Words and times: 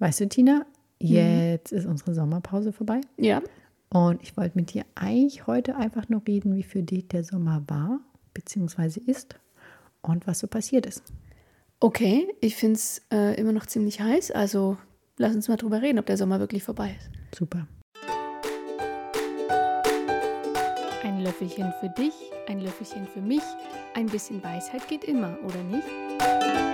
Weißt 0.00 0.18
du, 0.20 0.28
Tina, 0.28 0.64
jetzt 0.98 1.72
ist 1.72 1.84
unsere 1.84 2.14
Sommerpause 2.14 2.72
vorbei. 2.72 3.02
Ja. 3.18 3.42
Und 3.90 4.22
ich 4.22 4.34
wollte 4.34 4.56
mit 4.56 4.72
dir 4.72 4.84
eigentlich 4.94 5.46
heute 5.46 5.76
einfach 5.76 6.08
nur 6.08 6.22
reden, 6.26 6.56
wie 6.56 6.62
für 6.62 6.82
dich 6.82 7.08
der 7.08 7.22
Sommer 7.22 7.62
war, 7.66 8.00
beziehungsweise 8.32 8.98
ist 9.00 9.38
und 10.00 10.26
was 10.26 10.38
so 10.38 10.46
passiert 10.46 10.86
ist. 10.86 11.02
Okay, 11.80 12.28
ich 12.40 12.56
finde 12.56 12.76
es 12.76 13.02
äh, 13.12 13.38
immer 13.38 13.52
noch 13.52 13.66
ziemlich 13.66 14.00
heiß, 14.00 14.30
also 14.30 14.78
lass 15.18 15.34
uns 15.34 15.48
mal 15.48 15.56
drüber 15.56 15.82
reden, 15.82 15.98
ob 15.98 16.06
der 16.06 16.16
Sommer 16.16 16.40
wirklich 16.40 16.62
vorbei 16.62 16.96
ist. 16.98 17.10
Super. 17.38 17.66
Ein 21.02 21.20
Löffelchen 21.20 21.74
für 21.80 21.90
dich, 21.90 22.14
ein 22.48 22.60
Löffelchen 22.60 23.06
für 23.06 23.20
mich. 23.20 23.42
Ein 23.94 24.06
bisschen 24.06 24.42
Weisheit 24.42 24.88
geht 24.88 25.04
immer, 25.04 25.36
oder 25.44 25.62
nicht? 25.62 26.69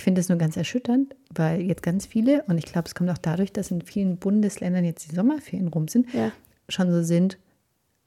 Ich 0.00 0.04
finde 0.04 0.22
es 0.22 0.30
nur 0.30 0.38
ganz 0.38 0.56
erschütternd, 0.56 1.14
weil 1.34 1.60
jetzt 1.60 1.82
ganz 1.82 2.06
viele, 2.06 2.42
und 2.44 2.56
ich 2.56 2.64
glaube, 2.64 2.88
es 2.88 2.94
kommt 2.94 3.10
auch 3.10 3.18
dadurch, 3.18 3.52
dass 3.52 3.70
in 3.70 3.82
vielen 3.82 4.16
Bundesländern 4.16 4.82
jetzt 4.82 5.10
die 5.10 5.14
Sommerferien 5.14 5.68
rum 5.68 5.88
sind, 5.88 6.10
Ja. 6.14 6.32
schon 6.70 6.90
so 6.90 7.02
sind, 7.02 7.36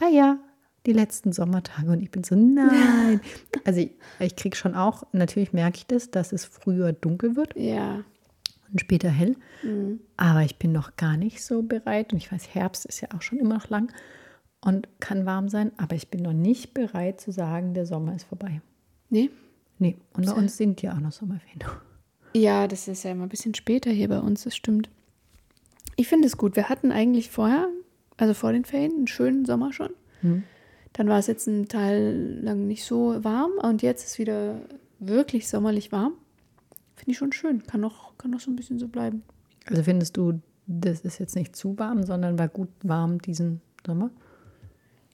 ah 0.02 0.08
ja, 0.10 0.40
die 0.88 0.92
letzten 0.94 1.34
Sommertage. 1.34 1.92
Und 1.92 2.02
ich 2.02 2.10
bin 2.10 2.24
so, 2.24 2.34
nein. 2.36 3.22
Also 3.64 3.82
ich, 3.82 3.92
ich 4.20 4.36
kriege 4.36 4.56
schon 4.56 4.74
auch, 4.74 5.04
natürlich 5.12 5.54
merke 5.54 5.78
ich 5.78 5.86
das, 5.86 6.10
dass 6.10 6.34
es 6.34 6.46
früher 6.46 6.94
dunkel 6.94 7.36
wird 7.36 7.54
Ja. 7.56 8.04
und 8.72 8.82
später 8.82 9.10
hell. 9.10 9.36
Mhm. 9.62 10.00
Aber 10.18 10.42
ich 10.42 10.58
bin 10.58 10.72
noch 10.72 10.96
gar 10.96 11.16
nicht 11.16 11.44
so 11.46 11.62
bereit. 11.62 12.12
Und 12.12 12.18
ich 12.18 12.32
weiß, 12.32 12.56
Herbst 12.56 12.88
ist 12.88 13.02
ja 13.02 13.10
auch 13.16 13.22
schon 13.22 13.38
immer 13.38 13.54
noch 13.54 13.70
lang 13.70 13.94
und 14.62 14.88
kann 15.00 15.28
warm 15.28 15.48
sein. 15.48 15.72
Aber 15.78 15.96
ich 15.96 16.10
bin 16.10 16.24
noch 16.24 16.34
nicht 16.34 16.74
bereit 16.74 17.22
zu 17.22 17.32
sagen, 17.32 17.76
der 17.76 17.86
Sommer 17.86 18.16
ist 18.16 18.24
vorbei. 18.24 18.62
Nee? 19.12 19.30
Nee, 19.80 19.98
und 20.14 20.26
bei 20.26 20.34
uns 20.34 20.58
sind 20.58 20.82
ja 20.82 20.94
auch 20.94 21.00
noch 21.00 21.12
Sommerferien. 21.12 21.64
Ja, 22.34 22.68
das 22.68 22.88
ist 22.88 23.04
ja 23.04 23.12
immer 23.12 23.24
ein 23.24 23.30
bisschen 23.30 23.54
später 23.54 23.92
hier 23.92 24.10
bei 24.10 24.20
uns, 24.20 24.44
das 24.44 24.56
stimmt. 24.56 24.90
Ich 25.96 26.08
finde 26.08 26.28
es 26.28 26.38
gut. 26.38 26.56
Wir 26.56 26.70
hatten 26.70 26.92
eigentlich 26.92 27.30
vorher, 27.30 27.68
also 28.18 28.34
vor 28.34 28.52
den 28.52 28.66
Ferien, 28.66 28.94
einen 28.94 29.08
schönen 29.08 29.46
Sommer 29.46 29.74
schon. 29.74 29.92
Hm. 30.22 30.44
Dann 30.94 31.08
war 31.08 31.20
es 31.20 31.28
jetzt 31.28 31.48
einen 31.48 31.68
Teil 31.68 32.40
lang 32.42 32.68
nicht 32.68 32.86
so 32.86 33.24
warm 33.24 33.52
und 33.62 33.82
jetzt 33.82 34.06
ist 34.06 34.20
wieder 34.20 34.62
wirklich 35.00 35.48
sommerlich 35.48 35.92
warm. 35.92 36.14
Finde 36.96 37.12
ich 37.12 37.18
schon 37.18 37.32
schön. 37.32 37.64
Kann 37.64 37.82
noch, 37.82 38.18
kann 38.18 38.32
noch 38.32 38.40
so 38.40 38.52
ein 38.52 38.56
bisschen 38.56 38.80
so 38.80 38.88
bleiben. 38.88 39.24
Also 39.66 39.84
findest 39.84 40.18
du, 40.18 40.40
das 40.68 41.02
ist 41.02 41.20
jetzt 41.20 41.36
nicht 41.36 41.56
zu 41.56 41.78
warm, 41.78 42.04
sondern 42.04 42.38
war 42.38 42.48
gut 42.48 42.70
warm 42.84 43.22
diesen 43.22 43.62
Sommer? 43.86 44.12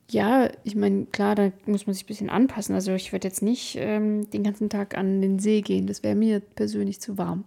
Ja, 0.09 0.49
ich 0.63 0.75
meine, 0.75 1.05
klar, 1.05 1.35
da 1.35 1.51
muss 1.65 1.85
man 1.85 1.93
sich 1.93 2.03
ein 2.03 2.07
bisschen 2.07 2.29
anpassen. 2.29 2.73
Also 2.73 2.93
ich 2.93 3.11
werde 3.11 3.27
jetzt 3.27 3.41
nicht 3.41 3.75
ähm, 3.79 4.29
den 4.31 4.43
ganzen 4.43 4.69
Tag 4.69 4.97
an 4.97 5.21
den 5.21 5.39
See 5.39 5.61
gehen. 5.61 5.85
Das 5.85 6.03
wäre 6.03 6.15
mir 6.15 6.39
persönlich 6.39 6.99
zu 6.99 7.17
warm. 7.17 7.45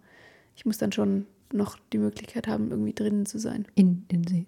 Ich 0.55 0.65
muss 0.65 0.79
dann 0.79 0.93
schon 0.93 1.27
noch 1.53 1.77
die 1.93 1.99
Möglichkeit 1.99 2.47
haben, 2.47 2.71
irgendwie 2.71 2.93
drinnen 2.93 3.27
zu 3.27 3.39
sein. 3.39 3.67
In 3.75 4.07
den 4.09 4.27
See. 4.27 4.47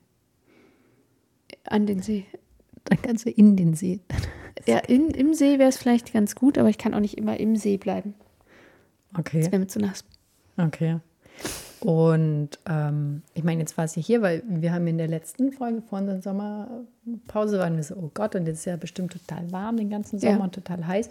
An 1.64 1.86
den 1.86 2.02
See. 2.02 2.24
Dann 2.84 3.02
kannst 3.02 3.26
du 3.26 3.30
in 3.30 3.56
den 3.56 3.74
See. 3.74 4.00
Ja, 4.66 4.78
in, 4.78 5.10
im 5.10 5.34
See 5.34 5.58
wäre 5.58 5.68
es 5.68 5.76
vielleicht 5.76 6.12
ganz 6.12 6.36
gut, 6.36 6.56
aber 6.58 6.70
ich 6.70 6.78
kann 6.78 6.94
auch 6.94 7.00
nicht 7.00 7.18
immer 7.18 7.38
im 7.38 7.56
See 7.56 7.76
bleiben. 7.76 8.14
Okay. 9.18 9.40
Das 9.40 9.50
wäre 9.50 9.58
mir 9.58 9.66
zu 9.66 9.80
nass. 9.80 10.04
Okay. 10.56 11.00
Und 11.84 12.50
ähm, 12.66 13.22
ich 13.34 13.44
meine, 13.44 13.60
jetzt 13.60 13.76
war 13.76 13.84
es 13.84 13.94
ja 13.96 14.02
hier, 14.02 14.22
weil 14.22 14.42
wir 14.46 14.72
haben 14.72 14.86
in 14.86 14.96
der 14.98 15.08
letzten 15.08 15.52
Folge 15.52 15.82
vor 15.82 15.98
unserer 15.98 16.22
Sommerpause 16.22 17.58
waren 17.58 17.76
wir 17.76 17.82
so, 17.82 17.94
oh 17.96 18.10
Gott, 18.14 18.34
und 18.34 18.46
jetzt 18.46 18.60
ist 18.60 18.64
ja 18.64 18.76
bestimmt 18.76 19.12
total 19.12 19.52
warm 19.52 19.76
den 19.76 19.90
ganzen 19.90 20.18
Sommer 20.18 20.38
Ja. 20.38 20.44
und 20.44 20.54
total 20.54 20.86
heiß. 20.86 21.10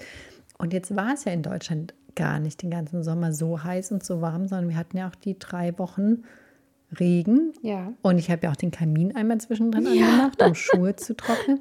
Und 0.57 0.73
jetzt 0.73 0.95
war 0.95 1.13
es 1.13 1.25
ja 1.25 1.31
in 1.31 1.43
Deutschland 1.43 1.93
gar 2.15 2.39
nicht 2.39 2.61
den 2.63 2.71
ganzen 2.71 3.03
Sommer 3.03 3.33
so 3.33 3.63
heiß 3.63 3.91
und 3.91 4.03
so 4.03 4.21
warm, 4.21 4.47
sondern 4.47 4.69
wir 4.69 4.75
hatten 4.77 4.97
ja 4.97 5.07
auch 5.09 5.15
die 5.15 5.37
drei 5.37 5.77
Wochen 5.77 6.23
Regen. 6.99 7.53
Ja. 7.63 7.91
Und 8.03 8.19
ich 8.19 8.29
habe 8.29 8.41
ja 8.45 8.51
auch 8.51 8.55
den 8.55 8.69
Kamin 8.71 9.15
einmal 9.15 9.39
zwischendrin 9.39 9.83
Ja. 9.85 9.91
angemacht, 10.07 10.41
um 10.43 10.53
Schuhe 10.55 10.95
zu 10.95 11.15
trocknen. 11.15 11.59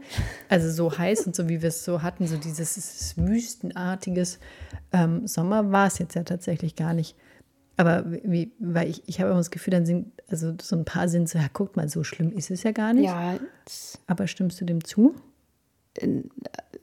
Also 0.51 0.71
so 0.71 0.97
heiß 0.99 1.27
und 1.27 1.35
so, 1.35 1.49
wie 1.49 1.63
wir 1.63 1.69
es 1.69 1.85
so 1.85 2.03
hatten, 2.03 2.27
so 2.27 2.37
dieses, 2.37 2.75
dieses 2.75 3.17
wüstenartiges 3.17 4.39
ähm, 4.93 5.27
Sommer 5.27 5.71
war 5.73 5.87
es 5.87 5.99
jetzt 5.99 6.15
ja 6.15 6.23
tatsächlich 6.23 6.77
gar 6.77 6.93
nicht. 6.95 7.17
Aber 7.77 8.05
wie, 8.07 8.53
weil 8.59 8.89
ich, 8.89 9.03
ich 9.07 9.21
habe 9.21 9.31
immer 9.31 9.41
das 9.41 9.51
Gefühl, 9.51 9.73
dann 9.73 9.87
sind, 9.87 10.13
also 10.29 10.53
so 10.61 10.77
ein 10.77 10.85
paar 10.85 11.09
sind 11.09 11.29
so, 11.29 11.39
ja, 11.39 11.47
guck 11.53 11.77
mal, 11.77 11.89
so 11.89 12.05
schlimm 12.05 12.33
ist 12.33 12.51
es 12.51 12.63
ja 12.63 12.73
gar 12.73 12.93
nicht. 12.93 13.07
Ja, 13.07 13.39
das, 13.65 13.99
Aber 14.07 14.27
stimmst 14.27 14.61
du 14.61 14.65
dem 14.65 14.85
zu? 14.85 15.15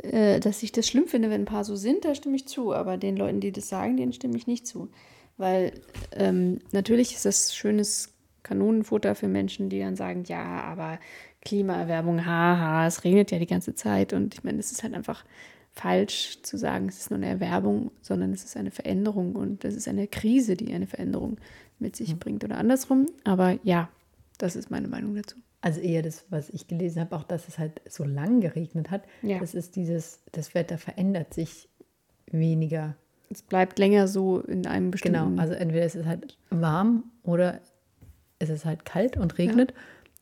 äh, 0.03 0.39
dass 0.39 0.63
ich 0.63 0.71
das 0.71 0.87
schlimm 0.87 1.07
finde, 1.07 1.29
wenn 1.29 1.41
ein 1.41 1.45
paar 1.45 1.63
so 1.63 1.75
sind, 1.75 2.05
da 2.05 2.13
stimme 2.15 2.35
ich 2.35 2.47
zu. 2.47 2.73
Aber 2.73 2.97
den 2.97 3.17
Leuten, 3.17 3.39
die 3.39 3.51
das 3.51 3.69
sagen, 3.69 3.97
denen 3.97 4.13
stimme 4.13 4.37
ich 4.37 4.47
nicht 4.47 4.67
zu. 4.67 4.89
Weil 5.37 5.73
ähm, 6.11 6.59
natürlich 6.71 7.15
ist 7.15 7.25
das 7.25 7.55
schönes 7.55 8.13
Kanonenfutter 8.43 9.15
für 9.15 9.27
Menschen, 9.27 9.69
die 9.69 9.79
dann 9.79 9.95
sagen, 9.95 10.23
ja, 10.27 10.61
aber 10.61 10.99
Klimaerwärmung, 11.41 12.25
haha, 12.25 12.87
es 12.87 13.03
regnet 13.03 13.31
ja 13.31 13.39
die 13.39 13.47
ganze 13.47 13.73
Zeit. 13.73 14.13
Und 14.13 14.33
ich 14.33 14.43
meine, 14.43 14.59
es 14.59 14.71
ist 14.71 14.83
halt 14.83 14.93
einfach 14.93 15.23
falsch 15.79 16.41
zu 16.43 16.57
sagen, 16.57 16.89
es 16.89 16.99
ist 16.99 17.09
nur 17.09 17.17
eine 17.17 17.27
Erwerbung, 17.27 17.91
sondern 18.01 18.33
es 18.33 18.43
ist 18.43 18.57
eine 18.57 18.71
Veränderung 18.71 19.35
und 19.35 19.63
es 19.63 19.75
ist 19.75 19.87
eine 19.87 20.07
Krise, 20.07 20.57
die 20.57 20.73
eine 20.73 20.87
Veränderung 20.87 21.37
mit 21.79 21.95
sich 21.95 22.19
bringt 22.19 22.43
oder 22.43 22.57
andersrum. 22.57 23.05
Aber 23.23 23.57
ja, 23.63 23.89
das 24.37 24.57
ist 24.57 24.69
meine 24.69 24.89
Meinung 24.89 25.15
dazu. 25.15 25.37
Also 25.61 25.79
eher 25.79 26.01
das, 26.01 26.25
was 26.29 26.49
ich 26.49 26.67
gelesen 26.67 26.99
habe, 26.99 27.15
auch 27.15 27.23
dass 27.23 27.47
es 27.47 27.57
halt 27.57 27.81
so 27.87 28.03
lang 28.03 28.41
geregnet 28.41 28.91
hat. 28.91 29.03
Ja. 29.21 29.39
Das 29.39 29.53
ist 29.53 29.77
dieses, 29.77 30.19
das 30.33 30.53
Wetter 30.53 30.77
verändert 30.77 31.33
sich 31.33 31.69
weniger. 32.27 32.95
Es 33.29 33.41
bleibt 33.41 33.79
länger 33.79 34.07
so 34.07 34.39
in 34.39 34.67
einem 34.67 34.91
bestimmten 34.91 35.29
Genau, 35.29 35.41
also 35.41 35.53
entweder 35.53 35.85
ist 35.85 35.95
es 35.95 36.05
halt 36.05 36.37
warm 36.49 37.03
oder 37.23 37.61
es 38.39 38.49
ist 38.49 38.65
halt 38.65 38.85
kalt 38.85 39.17
und 39.17 39.37
regnet, 39.37 39.73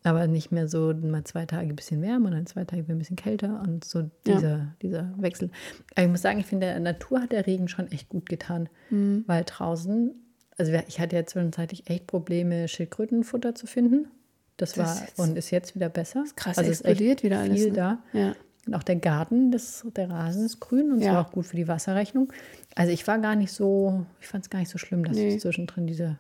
aber 0.03 0.27
nicht 0.27 0.51
mehr 0.51 0.67
so 0.67 0.93
mal 0.93 1.23
zwei 1.25 1.45
Tage 1.45 1.67
ein 1.69 1.75
bisschen 1.75 2.01
wärmer 2.01 2.27
und 2.27 2.35
dann 2.35 2.45
zwei 2.45 2.63
Tage 2.63 2.83
wieder 2.83 2.95
ein 2.95 2.99
bisschen 2.99 3.15
kälter 3.17 3.61
und 3.61 3.83
so 3.83 3.99
Ja. 3.99 4.09
dieser, 4.25 4.75
dieser 4.81 5.13
Wechsel. 5.17 5.49
Aber 5.95 6.03
ich 6.05 6.09
muss 6.11 6.21
sagen, 6.21 6.39
ich 6.39 6.45
finde, 6.45 6.67
der 6.67 6.79
Natur 6.79 7.21
hat 7.21 7.31
der 7.31 7.45
Regen 7.47 7.67
schon 7.67 7.91
echt 7.91 8.07
gut 8.09 8.29
getan, 8.29 8.69
Mhm. 8.89 9.23
weil 9.27 9.43
draußen, 9.45 10.13
also 10.57 10.71
ich 10.87 10.99
hatte 10.99 11.15
ja 11.15 11.25
zwischenzeitlich 11.25 11.89
echt 11.89 12.07
Probleme, 12.07 12.67
Schildkrötenfutter 12.67 13.53
zu 13.55 13.67
finden. 13.67 14.07
Das, 14.55 14.73
Das 14.73 14.99
war 14.99 15.07
ist 15.07 15.19
und 15.19 15.37
ist 15.37 15.51
jetzt 15.51 15.75
wieder 15.75 15.89
besser. 15.89 16.23
krass 16.35 16.57
also 16.57 16.71
es 16.71 16.79
ist 16.79 16.85
explodiert 16.85 17.17
echt 17.19 17.23
wieder 17.23 17.39
alles, 17.39 17.57
Viel 17.59 17.67
ne? 17.71 17.73
da. 17.73 17.99
Ja. 18.13 18.35
Und 18.65 18.73
auch 18.73 18.83
der 18.83 18.95
Garten, 18.97 19.51
das, 19.51 19.85
der 19.95 20.09
Rasen 20.09 20.45
ist 20.45 20.59
grün 20.59 20.91
und 20.91 20.99
es 20.99 21.05
Ja. 21.05 21.13
war 21.13 21.27
auch 21.27 21.31
gut 21.31 21.45
für 21.45 21.55
die 21.55 21.67
Wasserrechnung. 21.67 22.33
Also 22.75 22.91
ich 22.91 23.05
war 23.07 23.17
gar 23.19 23.35
nicht 23.35 23.51
so, 23.51 24.05
ich 24.19 24.27
fand 24.27 24.43
es 24.45 24.49
gar 24.49 24.59
nicht 24.59 24.69
so 24.69 24.77
schlimm, 24.77 25.05
dass 25.05 25.15
Nee. 25.15 25.35
es 25.35 25.41
zwischendrin 25.41 25.85
diese 25.87 26.17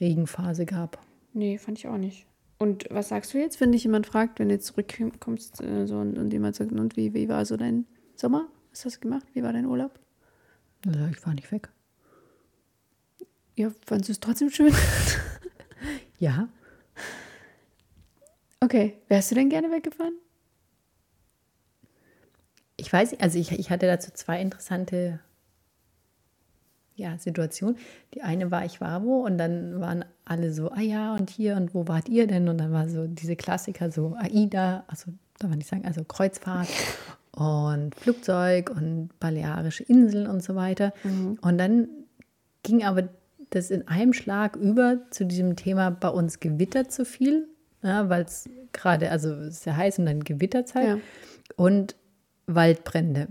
Regenphase 0.00 0.66
gab. 0.66 0.98
Nee, 1.32 1.58
fand 1.58 1.78
ich 1.78 1.88
auch 1.88 1.96
nicht. 1.98 2.26
Und 2.58 2.86
was 2.90 3.08
sagst 3.08 3.34
du 3.34 3.38
jetzt, 3.38 3.60
wenn 3.60 3.72
dich 3.72 3.84
jemand 3.84 4.06
fragt, 4.06 4.38
wenn 4.38 4.48
du 4.48 4.54
jetzt 4.54 4.66
zurückkommst 4.66 5.60
äh, 5.60 5.86
so, 5.86 5.98
und, 5.98 6.16
und 6.18 6.32
jemand 6.32 6.56
sagt, 6.56 6.72
und 6.72 6.96
wie, 6.96 7.12
wie 7.14 7.28
war 7.28 7.44
so 7.44 7.56
dein 7.56 7.86
Sommer? 8.14 8.48
Was 8.70 8.84
hast 8.84 8.96
du 8.96 9.00
gemacht? 9.00 9.26
Wie 9.34 9.42
war 9.42 9.52
dein 9.52 9.66
Urlaub? 9.66 9.98
Also 10.86 11.06
ich 11.10 11.26
war 11.26 11.34
nicht 11.34 11.50
weg. 11.52 11.68
Ja, 13.56 13.70
fandest 13.86 14.08
du 14.08 14.12
es 14.12 14.20
trotzdem 14.20 14.50
schön? 14.50 14.72
Ja, 16.16 16.48
okay, 18.60 18.94
wärst 19.08 19.30
du 19.30 19.34
denn 19.34 19.50
gerne 19.50 19.70
weggefahren? 19.70 20.14
ich 22.76 22.92
weiß, 22.92 23.12
nicht, 23.12 23.22
also 23.22 23.38
ich, 23.38 23.52
ich 23.52 23.70
hatte 23.70 23.86
dazu 23.86 24.10
zwei 24.12 24.40
interessante 24.40 25.20
ja, 26.96 27.18
Situationen. 27.18 27.76
Die 28.14 28.22
eine 28.22 28.50
war, 28.50 28.64
ich 28.64 28.80
war 28.80 29.02
wo 29.04 29.24
und 29.24 29.38
dann 29.38 29.80
waren 29.80 30.04
alle 30.24 30.52
so, 30.52 30.70
ah 30.70 30.80
ja, 30.80 31.14
und 31.14 31.30
hier 31.30 31.56
und 31.56 31.74
wo 31.74 31.88
wart 31.88 32.08
ihr 32.08 32.26
denn? 32.26 32.48
Und 32.48 32.58
dann 32.58 32.72
war 32.72 32.88
so 32.88 33.06
diese 33.06 33.36
Klassiker, 33.36 33.90
so 33.90 34.14
AIDA, 34.18 34.84
also 34.86 35.12
darf 35.38 35.50
man 35.50 35.58
nicht 35.58 35.68
sagen, 35.68 35.84
also 35.84 36.04
Kreuzfahrt 36.04 36.68
und 37.32 37.94
Flugzeug 37.96 38.70
und 38.70 39.10
Balearische 39.18 39.82
Inseln 39.84 40.26
und 40.28 40.42
so 40.42 40.54
weiter. 40.54 40.92
Und 41.40 41.58
dann 41.58 41.88
ging 42.62 42.84
aber 42.84 43.08
das 43.50 43.70
in 43.70 43.86
einem 43.88 44.12
Schlag 44.12 44.56
über 44.56 44.98
zu 45.10 45.26
diesem 45.26 45.56
Thema 45.56 45.90
bei 45.90 46.08
uns 46.08 46.40
gewittert 46.40 46.92
zu 46.92 47.04
viel, 47.04 47.48
ja, 47.82 48.08
weil 48.08 48.22
es 48.22 48.48
gerade, 48.72 49.10
also 49.10 49.32
es 49.32 49.58
ist 49.58 49.66
ja 49.66 49.76
heiß 49.76 49.98
und 49.98 50.06
dann 50.06 50.24
Gewitterzeit 50.24 50.86
Ja. 50.88 50.98
und 51.56 51.96
Waldbrände, 52.46 53.28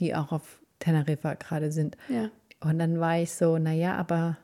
die 0.00 0.14
auch 0.14 0.32
auf 0.32 0.60
Teneriffa 0.78 1.34
gerade 1.34 1.70
sind. 1.70 1.96
Ja. 2.08 2.30
Und 2.62 2.78
dann 2.78 3.00
war 3.00 3.18
ich 3.18 3.32
so, 3.32 3.58
naja, 3.58 3.96
aber 3.96 4.36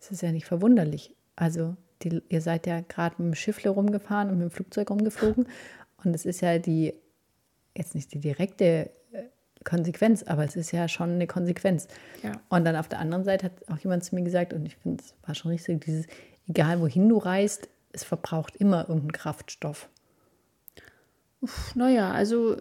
es 0.00 0.10
ist 0.10 0.22
ja 0.22 0.32
nicht 0.32 0.46
verwunderlich. 0.46 1.14
Also 1.36 1.76
die, 2.02 2.20
ihr 2.28 2.40
seid 2.40 2.66
ja 2.66 2.80
gerade 2.80 3.14
mit 3.18 3.32
dem 3.32 3.34
Schiffle 3.34 3.70
rumgefahren 3.70 4.28
und 4.30 4.38
mit 4.38 4.48
dem 4.48 4.50
Flugzeug 4.50 4.90
rumgeflogen. 4.90 5.46
Und 6.04 6.14
es 6.14 6.26
ist 6.26 6.40
ja 6.40 6.58
die, 6.58 6.94
jetzt 7.76 7.94
nicht 7.94 8.12
die 8.12 8.18
direkte 8.18 8.90
äh, 9.12 9.22
Konsequenz, 9.64 10.24
aber 10.24 10.44
es 10.44 10.56
ist 10.56 10.72
ja 10.72 10.88
schon 10.88 11.10
eine 11.10 11.28
Konsequenz. 11.28 11.86
Ja. 12.22 12.32
Und 12.48 12.64
dann 12.64 12.74
auf 12.74 12.88
der 12.88 12.98
anderen 12.98 13.22
Seite 13.24 13.46
hat 13.46 13.52
auch 13.70 13.78
jemand 13.78 14.02
zu 14.04 14.16
mir 14.16 14.22
gesagt, 14.22 14.52
und 14.52 14.66
ich 14.66 14.76
finde, 14.76 15.02
es 15.04 15.14
war 15.24 15.34
schon 15.36 15.52
richtig, 15.52 15.84
dieses, 15.84 16.06
egal 16.48 16.80
wohin 16.80 17.08
du 17.08 17.18
reist, 17.18 17.68
es 17.92 18.02
verbraucht 18.02 18.56
immer 18.56 18.80
irgendeinen 18.80 19.12
Kraftstoff, 19.12 19.88
Naja, 21.74 22.10
also, 22.12 22.56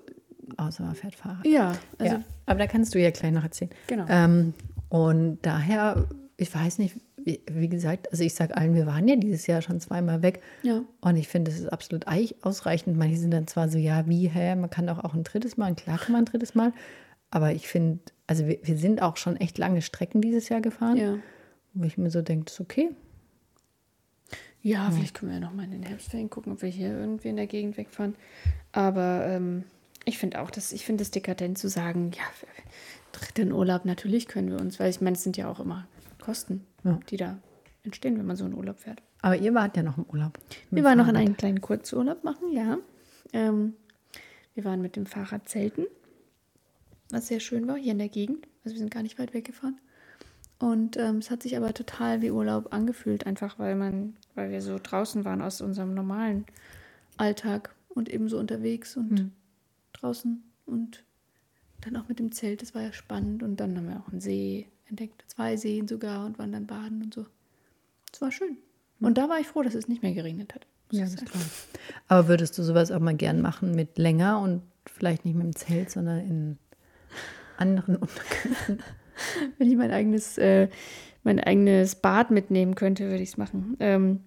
außer 0.58 0.84
man 0.84 0.96
fährt 0.96 1.16
Fahrrad. 1.16 1.46
ja, 1.46 1.74
also, 1.98 2.16
ja, 2.16 2.24
aber 2.46 2.60
da 2.60 2.68
kannst 2.68 2.94
du 2.94 3.00
ja 3.00 3.12
gleich 3.12 3.32
noch 3.32 3.44
erzählen. 3.44 3.72
genau. 3.88 4.06
Ähm, 4.10 4.54
und 4.92 5.40
daher 5.42 6.08
ich 6.42 6.56
weiß 6.56 6.80
nicht, 6.80 6.96
wie, 7.18 7.40
wie 7.52 7.70
gesagt, 7.70 8.12
also 8.12 8.24
ich 8.24 8.34
sage 8.34 8.58
allen, 8.58 8.74
wir 8.74 8.88
waren 8.88 9.08
ja 9.08 9.16
dieses 9.16 9.46
Jahr 9.46 9.62
schon 9.62 9.80
zweimal 9.80 10.24
weg. 10.24 10.42
Ja. 10.64 10.82
Und 11.00 11.16
ich 11.16 11.28
finde, 11.28 11.52
das 11.52 11.60
ist 11.60 11.68
absolut 11.72 12.08
eich- 12.08 12.36
ausreichend. 12.42 12.98
Manche 12.98 13.18
sind 13.18 13.30
dann 13.30 13.46
zwar 13.46 13.70
so, 13.70 13.78
ja, 13.78 14.08
wie, 14.08 14.28
hä, 14.28 14.56
man 14.56 14.72
kann 14.72 14.88
doch 14.88 15.04
auch 15.04 15.14
ein 15.14 15.24
drittes 15.24 15.56
Mal, 15.56 15.76
klar 15.76 16.00
kann 16.00 16.14
man 16.14 16.24
ein 16.24 16.26
drittes 16.26 16.56
Mal. 16.56 16.74
Aber 17.30 17.52
ich 17.54 17.68
finde, 17.68 18.00
also 18.26 18.48
wir, 18.48 18.58
wir 18.64 18.76
sind 18.76 19.04
auch 19.04 19.18
schon 19.18 19.38
echt 19.38 19.60
lange 19.60 19.84
Strecken 19.84 20.20
dieses 20.20 20.50
Jahr 20.50 20.62
gefahren. 20.62 20.98
Ja. 20.98 21.18
Wo 21.76 21.84
ich 21.84 22.00
mir 22.00 22.10
so 22.10 22.24
denke, 22.24 22.46
das 22.46 22.56
ist 22.56 22.62
okay. 22.62 22.90
Ja, 24.64 24.90
vielleicht 24.90 25.14
können 25.14 25.32
wir 25.32 25.40
ja 25.40 25.46
noch 25.46 25.54
mal 25.54 25.66
in 25.66 25.72
den 25.72 25.84
Herbstferien 25.84 26.32
gucken, 26.32 26.54
ob 26.54 26.64
wir 26.64 26.70
hier 26.70 26.90
irgendwie 26.90 27.30
in 27.30 27.36
der 27.36 27.48
Gegend 27.48 27.78
wegfahren. 27.78 28.16
Aber 28.72 29.28
ähm, 29.28 29.64
ich 30.06 30.18
finde 30.18 30.42
auch, 30.42 30.50
dass 30.50 30.72
ich 30.72 30.86
finde 30.86 31.04
es 31.04 31.12
dekadent 31.12 31.60
zu 31.60 31.68
sagen, 31.68 32.12
ja, 32.16 32.24
dritten 33.34 33.52
Urlaub, 33.52 33.86
natürlich 33.86 34.28
können 34.28 34.50
wir 34.50 34.60
uns, 34.60 34.80
weil 34.80 34.90
ich 34.90 35.02
meine, 35.02 35.16
es 35.16 35.24
sind 35.24 35.38
ja 35.38 35.50
auch 35.50 35.60
immer 35.60 35.88
Kosten, 36.20 36.66
Ja. 36.84 37.00
die 37.10 37.18
da 37.18 37.40
entstehen, 37.84 38.18
wenn 38.18 38.26
man 38.26 38.36
so 38.36 38.46
in 38.46 38.54
Urlaub 38.54 38.80
fährt. 38.80 39.02
Aber 39.22 39.36
ihr 39.38 39.54
wart 39.54 39.78
ja 39.78 39.84
noch 39.84 39.98
im 39.98 40.06
Urlaub. 40.06 40.40
Wir 40.70 40.84
waren 40.84 40.98
noch 40.98 41.08
in 41.08 41.16
einem 41.16 41.38
kleinen 41.38 41.62
Kurzurlaub 41.62 42.24
machen, 42.24 42.52
ja. 42.52 42.78
Ähm, 43.34 43.74
wir 44.56 44.66
waren 44.66 44.82
mit 44.82 44.96
dem 44.96 45.06
Fahrrad 45.06 45.48
zelten, 45.48 45.86
was 47.10 47.28
sehr 47.28 47.40
schön 47.40 47.68
war, 47.68 47.76
hier 47.78 47.92
in 47.94 48.00
der 48.00 48.10
Gegend. 48.10 48.48
Also 48.64 48.76
wir 48.76 48.80
sind 48.80 48.92
gar 48.94 49.04
nicht 49.04 49.20
weit 49.20 49.34
weggefahren. 49.34 49.80
Und 50.60 50.98
ähm, 50.98 51.18
es 51.18 51.32
hat 51.32 51.42
sich 51.44 51.58
aber 51.58 51.74
total 51.74 52.22
wie 52.22 52.30
Urlaub 52.32 52.72
angefühlt, 52.74 53.26
einfach 53.26 53.58
weil 53.58 53.76
man, 53.76 54.16
weil 54.36 54.52
wir 54.52 54.62
so 54.62 54.78
draußen 54.82 55.26
waren 55.26 55.42
aus 55.42 55.62
unserem 55.62 55.94
normalen 55.96 56.46
Alltag 57.18 57.74
und 57.90 58.10
eben 58.10 58.30
so 58.30 58.38
unterwegs 58.38 58.96
und 58.96 59.32
draußen 59.94 60.44
und 60.66 61.04
dann 61.82 61.98
auch 61.98 62.08
mit 62.08 62.20
dem 62.20 62.32
Zelt, 62.32 62.62
das 62.62 62.74
war 62.76 62.82
ja 62.82 62.94
spannend. 62.94 63.44
Und 63.44 63.60
dann 63.60 63.78
haben 63.78 63.88
wir 63.88 63.98
auch 64.00 64.12
einen 64.12 64.22
See 64.22 64.68
entdeckt, 64.88 65.24
zwei 65.28 65.58
Seen 65.58 65.88
sogar 65.88 66.26
und 66.26 66.40
waren 66.40 66.52
dann 66.52 66.68
baden 66.68 67.02
und 67.04 67.14
so. 67.14 67.26
Es 68.14 68.22
war 68.22 68.32
schön. 68.32 68.58
Und 69.00 69.18
da 69.18 69.30
war 69.30 69.40
ich 69.40 69.48
froh, 69.48 69.64
dass 69.64 69.76
es 69.76 69.88
nicht 69.88 70.04
mehr 70.04 70.14
geregnet 70.14 70.54
hat. 70.54 70.68
Ja, 70.92 71.06
das 71.06 71.16
glaube 71.16 71.32
ich. 71.38 71.80
Aber 72.08 72.28
würdest 72.28 72.58
du 72.58 72.64
sowas 72.64 72.92
auch 72.92 73.00
mal 73.00 73.16
gern 73.16 73.42
machen 73.42 73.74
mit 73.74 73.98
länger 73.98 74.40
und 74.40 74.62
vielleicht 74.86 75.26
nicht 75.26 75.36
mit 75.36 75.46
dem 75.46 75.56
Zelt, 75.56 75.90
sondern 75.90 76.20
in 76.20 76.58
anderen 77.58 77.96
Unterkünften? 77.96 78.80
Wenn 79.58 79.70
ich 79.70 79.78
mein 79.78 79.92
eigenes, 79.92 80.38
äh, 80.38 80.70
mein 81.24 81.40
eigenes 81.40 81.96
Bad 81.96 82.32
mitnehmen 82.32 82.76
könnte, 82.76 83.10
würde 83.10 83.24
ich 83.24 83.30
es 83.30 83.38
machen. 83.38 83.78
Ähm, 83.80 84.22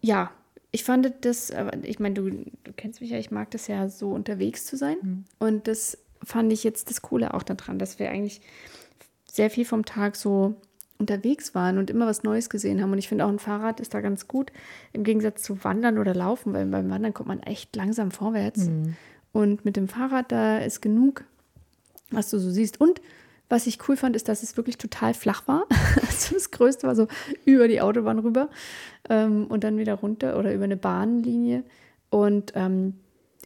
ja, 0.00 0.30
ich 0.70 0.84
fand 0.84 1.12
das, 1.22 1.50
aber 1.50 1.72
ich 1.84 2.00
meine, 2.00 2.14
du, 2.14 2.30
du 2.30 2.72
kennst 2.76 3.00
mich 3.00 3.10
ja, 3.10 3.18
ich 3.18 3.30
mag 3.30 3.50
das 3.52 3.68
ja 3.68 3.88
so 3.88 4.10
unterwegs 4.10 4.66
zu 4.66 4.76
sein. 4.76 5.24
Und 5.38 5.68
das 5.68 5.98
fand 6.24 6.52
ich 6.52 6.64
jetzt 6.64 6.90
das 6.90 7.02
Coole 7.02 7.34
auch 7.34 7.42
daran, 7.42 7.78
dass 7.78 7.98
wir 7.98 8.10
eigentlich 8.10 8.40
sehr 9.30 9.50
viel 9.50 9.64
vom 9.64 9.84
Tag 9.84 10.16
so 10.16 10.54
unterwegs 10.98 11.54
waren 11.54 11.78
und 11.78 11.90
immer 11.90 12.06
was 12.06 12.22
Neues 12.22 12.48
gesehen 12.48 12.80
haben. 12.80 12.92
Und 12.92 12.98
ich 12.98 13.08
finde 13.08 13.24
auch 13.24 13.28
ein 13.28 13.38
Fahrrad 13.38 13.80
ist 13.80 13.94
da 13.94 14.00
ganz 14.00 14.28
gut 14.28 14.52
im 14.92 15.04
Gegensatz 15.04 15.42
zu 15.42 15.62
Wandern 15.64 15.98
oder 15.98 16.14
Laufen, 16.14 16.52
weil 16.52 16.66
beim 16.66 16.88
Wandern 16.88 17.12
kommt 17.12 17.28
man 17.28 17.40
echt 17.42 17.74
langsam 17.74 18.10
vorwärts. 18.10 18.68
Und 19.32 19.64
mit 19.64 19.76
dem 19.76 19.88
Fahrrad, 19.88 20.30
da 20.30 20.58
ist 20.58 20.80
genug, 20.80 21.24
was 22.10 22.30
du 22.30 22.38
so 22.38 22.50
siehst. 22.50 22.80
Und 22.80 23.00
was 23.48 23.66
ich 23.66 23.88
cool 23.88 23.96
fand, 23.96 24.16
ist, 24.16 24.28
dass 24.28 24.42
es 24.42 24.56
wirklich 24.56 24.78
total 24.78 25.14
flach 25.14 25.46
war. 25.46 25.66
Also 26.06 26.34
das 26.34 26.52
Größte 26.52 26.86
war 26.86 26.94
so 26.94 27.08
über 27.44 27.66
die 27.66 27.80
Autobahn 27.80 28.20
rüber 28.20 28.48
ähm, 29.10 29.46
und 29.48 29.64
dann 29.64 29.78
wieder 29.78 29.94
runter 29.94 30.38
oder 30.38 30.54
über 30.54 30.64
eine 30.64 30.76
Bahnlinie. 30.76 31.64
Und 32.08 32.52
ähm, 32.54 32.94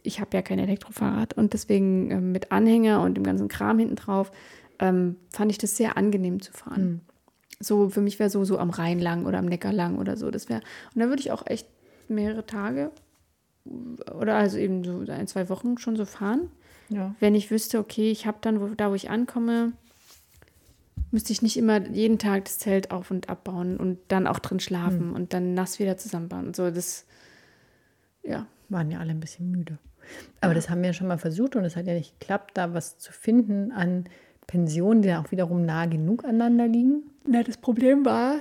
ich 0.03 0.19
habe 0.19 0.35
ja 0.35 0.41
kein 0.41 0.59
Elektrofahrrad 0.59 1.33
und 1.33 1.53
deswegen 1.53 2.11
ähm, 2.11 2.31
mit 2.31 2.51
Anhänger 2.51 3.01
und 3.01 3.15
dem 3.15 3.23
ganzen 3.23 3.47
Kram 3.47 3.79
hinten 3.79 3.95
drauf 3.95 4.31
ähm, 4.79 5.17
fand 5.31 5.51
ich 5.51 5.57
das 5.57 5.75
sehr 5.77 5.97
angenehm 5.97 6.41
zu 6.41 6.51
fahren. 6.51 7.01
So 7.59 7.89
für 7.89 8.01
mich 8.01 8.19
wäre 8.19 8.29
so 8.29 8.43
so 8.45 8.57
am 8.57 8.69
Rhein 8.69 8.99
lang 8.99 9.25
oder 9.25 9.37
am 9.39 9.45
Neckar 9.45 9.73
lang 9.73 9.97
oder 9.97 10.15
so. 10.17 10.31
Das 10.31 10.47
wäre 10.49 10.61
und 10.95 11.01
da 11.01 11.07
würde 11.09 11.21
ich 11.21 11.31
auch 11.31 11.45
echt 11.45 11.67
mehrere 12.07 12.45
Tage 12.45 12.91
oder 14.17 14.35
also 14.35 14.57
eben 14.57 14.83
so 14.83 15.11
ein 15.11 15.27
zwei 15.27 15.49
Wochen 15.49 15.77
schon 15.77 15.95
so 15.95 16.05
fahren 16.05 16.49
Ja. 16.89 17.13
wenn 17.19 17.35
ich 17.35 17.51
wüsste, 17.51 17.77
okay, 17.79 18.09
ich 18.11 18.25
habe 18.25 18.37
dann, 18.41 18.61
wo, 18.61 18.67
da 18.69 18.89
wo 18.89 18.95
ich 18.95 19.09
ankomme, 19.09 19.73
müsste 21.11 21.33
ich 21.33 21.41
nicht 21.41 21.57
immer 21.57 21.87
jeden 21.89 22.17
Tag 22.17 22.45
das 22.45 22.57
Zelt 22.59 22.91
auf 22.91 23.11
und 23.11 23.29
abbauen 23.29 23.77
und 23.77 23.99
dann 24.07 24.27
auch 24.27 24.39
drin 24.39 24.59
schlafen 24.59 25.11
und 25.11 25.33
dann 25.33 25.53
nass 25.53 25.79
wieder 25.79 25.97
zusammenbauen 25.97 26.47
und 26.47 26.55
so. 26.55 26.71
Das, 26.71 27.05
ja, 28.23 28.47
Waren 28.69 28.91
ja 28.91 28.99
alle 28.99 29.11
ein 29.11 29.19
bisschen 29.19 29.49
müde. 29.51 29.79
Aber 30.41 30.53
das 30.53 30.69
haben 30.69 30.81
wir 30.81 30.87
ja 30.87 30.93
schon 30.93 31.07
mal 31.07 31.17
versucht 31.17 31.55
und 31.55 31.65
es 31.65 31.75
hat 31.75 31.85
ja 31.87 31.93
nicht 31.93 32.19
geklappt, 32.19 32.51
da 32.55 32.73
was 32.73 32.97
zu 32.97 33.11
finden 33.11 33.71
an 33.71 34.05
Pensionen, 34.47 35.01
die 35.01 35.09
dann 35.09 35.23
auch 35.25 35.31
wiederum 35.31 35.65
nah 35.65 35.85
genug 35.85 36.23
aneinander 36.23 36.67
liegen. 36.67 37.03
Na, 37.27 37.43
das 37.43 37.57
Problem 37.57 38.05
war, 38.05 38.37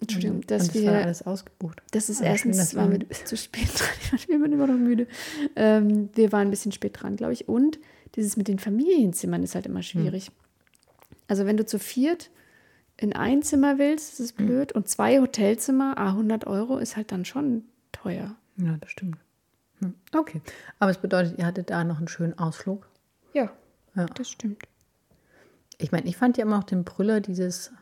Entschuldigung, 0.00 0.36
und 0.36 0.50
dass 0.50 0.68
das 0.68 0.76
war 0.84 0.92
wir, 0.94 1.02
alles 1.04 1.22
ausgebucht. 1.26 1.82
das 1.90 2.08
ist 2.08 2.18
Aber 2.22 2.26
schön, 2.38 2.50
erstens, 2.52 2.56
dass 2.58 2.74
waren 2.74 2.92
wir- 2.92 3.10
zu 3.24 3.36
spät 3.36 3.68
dran. 3.74 3.88
Ich 4.18 4.26
bin 4.28 4.52
immer 4.52 4.66
noch 4.66 4.76
müde. 4.78 5.06
Ähm, 5.56 6.08
wir 6.14 6.30
waren 6.32 6.48
ein 6.48 6.50
bisschen 6.50 6.72
spät 6.72 7.00
dran, 7.02 7.16
glaube 7.16 7.32
ich. 7.32 7.48
Und 7.48 7.78
dieses 8.16 8.36
mit 8.36 8.48
den 8.48 8.58
Familienzimmern 8.58 9.42
ist 9.42 9.54
halt 9.54 9.66
immer 9.66 9.82
schwierig. 9.82 10.30
Also 11.28 11.46
wenn 11.46 11.56
du 11.56 11.64
zu 11.66 11.78
viert 11.78 12.30
in 12.96 13.12
ein 13.14 13.42
Zimmer 13.42 13.78
willst, 13.78 14.12
ist 14.14 14.20
es 14.20 14.32
blöd. 14.32 14.72
Und 14.72 14.88
zwei 14.88 15.20
Hotelzimmer, 15.20 15.96
ah, 15.96 16.10
100 16.10 16.46
Euro, 16.46 16.78
ist 16.78 16.96
halt 16.96 17.12
dann 17.12 17.24
schon 17.24 17.64
teuer. 17.92 18.36
Ja, 18.56 18.76
das 18.80 18.90
stimmt. 18.90 19.16
Hm. 19.80 19.94
Okay. 20.14 20.40
Aber 20.78 20.90
es 20.90 20.98
bedeutet, 20.98 21.38
ihr 21.38 21.46
hattet 21.46 21.70
da 21.70 21.84
noch 21.84 21.98
einen 21.98 22.08
schönen 22.08 22.38
Ausflug. 22.38 22.88
Ja, 23.32 23.50
Ja. 23.94 24.06
das 24.06 24.30
stimmt. 24.30 24.62
Ich 25.78 25.92
meine, 25.92 26.06
ich 26.08 26.16
fand 26.16 26.36
ja 26.36 26.44
immer 26.44 26.56
noch 26.58 26.64
den 26.64 26.84
Brüller 26.84 27.20
dieses 27.20 27.72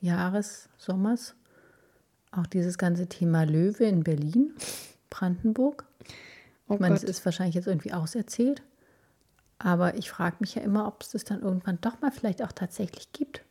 Jahres, 0.00 0.68
Sommers, 0.78 1.34
auch 2.30 2.46
dieses 2.46 2.78
ganze 2.78 3.08
Thema 3.08 3.44
Löwe 3.44 3.84
in 3.84 4.04
Berlin, 4.04 4.54
Brandenburg. 5.10 5.84
Oh 6.68 6.74
ich 6.74 6.80
meine, 6.80 6.94
es 6.94 7.02
ist 7.04 7.24
wahrscheinlich 7.24 7.54
jetzt 7.56 7.66
irgendwie 7.66 7.92
auserzählt. 7.92 8.62
Aber 9.58 9.94
ich 9.96 10.10
frage 10.10 10.36
mich 10.40 10.54
ja 10.56 10.62
immer, 10.62 10.86
ob 10.86 11.02
es 11.02 11.10
das 11.10 11.24
dann 11.24 11.40
irgendwann 11.42 11.78
doch 11.80 12.00
mal 12.00 12.10
vielleicht 12.10 12.42
auch 12.42 12.52
tatsächlich 12.52 13.12
gibt, 13.12 13.42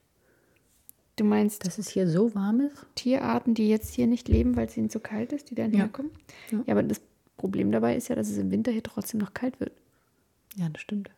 Du 1.15 1.23
meinst 1.23 1.63
dass 1.67 1.77
es 1.77 1.89
hier 1.89 2.09
so 2.09 2.33
warm 2.33 2.59
ist. 2.61 2.87
Tierarten, 2.95 3.53
die 3.53 3.69
jetzt 3.69 3.93
hier 3.93 4.07
nicht 4.07 4.27
leben, 4.29 4.55
weil 4.55 4.65
es 4.65 4.75
ihnen 4.75 4.89
zu 4.89 4.99
kalt 4.99 5.31
ist, 5.31 5.51
die 5.51 5.55
dann 5.55 5.71
Ja. 5.71 5.81
herkommen? 5.81 6.11
Ja. 6.49 6.57
Ja. 6.65 6.71
aber 6.73 6.81
das 6.81 7.01
Problem 7.43 7.73
dabei 7.73 7.97
ist 7.97 8.07
ja, 8.07 8.15
dass 8.15 8.29
es 8.29 8.37
im 8.37 8.51
Winter 8.51 8.71
hier 8.71 8.83
trotzdem 8.83 9.19
noch 9.19 9.33
kalt 9.33 9.59
wird. 9.59 9.73
Ja, 10.55 10.69
das 10.69 10.81
stimmt. 10.81 11.09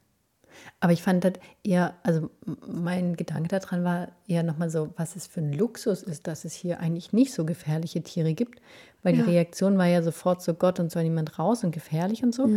Aber 0.79 0.91
ich 0.91 1.03
fand 1.03 1.23
das 1.23 1.33
eher, 1.63 1.93
also 2.01 2.31
mein 2.65 3.15
Gedanke 3.15 3.49
daran 3.49 3.83
war 3.83 4.07
eher 4.27 4.41
nochmal 4.41 4.71
so, 4.71 4.91
was 4.97 5.15
es 5.15 5.27
für 5.27 5.41
ein 5.41 5.53
Luxus 5.53 6.01
ist, 6.01 6.25
dass 6.25 6.43
es 6.43 6.53
hier 6.53 6.79
eigentlich 6.79 7.13
nicht 7.13 7.31
so 7.31 7.45
gefährliche 7.45 8.01
Tiere 8.01 8.33
gibt. 8.33 8.59
Weil 9.03 9.15
Ja. 9.15 9.23
die 9.23 9.29
Reaktion 9.29 9.77
war 9.77 9.85
ja 9.85 10.01
sofort 10.01 10.41
so, 10.41 10.55
Gott 10.55 10.79
und 10.79 10.91
soll 10.91 11.03
niemand 11.03 11.37
raus 11.37 11.63
und 11.63 11.71
gefährlich 11.71 12.23
und 12.23 12.33
so. 12.33 12.49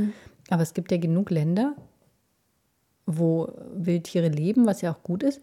Aber 0.49 0.63
es 0.63 0.73
gibt 0.73 0.91
ja 0.91 0.97
genug 0.97 1.29
Länder, 1.29 1.77
wo 3.05 3.53
Wildtiere 3.75 4.29
leben, 4.29 4.65
was 4.65 4.81
ja 4.81 4.93
auch 4.95 5.03
gut 5.03 5.23
ist. 5.23 5.43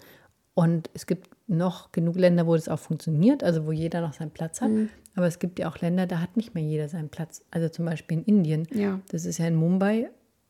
Und 0.56 0.90
es 0.96 1.06
gibt 1.06 1.30
noch 1.46 1.92
genug 1.92 2.16
Länder, 2.16 2.48
wo 2.48 2.56
das 2.56 2.70
auch 2.70 2.80
funktioniert, 2.80 3.44
also 3.44 3.68
wo 3.68 3.72
jeder 3.72 4.02
noch 4.02 4.14
seinen 4.14 4.32
Platz 4.32 4.62
hat. 4.62 4.72
Aber 5.16 5.28
es 5.28 5.40
gibt 5.40 5.60
ja 5.60 5.70
auch 5.70 5.80
Länder, 5.80 6.08
da 6.08 6.20
hat 6.20 6.38
nicht 6.38 6.54
mehr 6.54 6.64
jeder 6.64 6.90
seinen 6.90 7.10
Platz. 7.10 7.44
Also 7.52 7.70
zum 7.70 7.86
Beispiel 7.86 8.20
in 8.20 8.24
Indien. 8.26 8.68
Ja. 8.74 9.00
Das 9.10 9.26
ist 9.26 9.38
ja 9.38 9.48
in 9.48 9.56
Mumbai, 9.56 10.10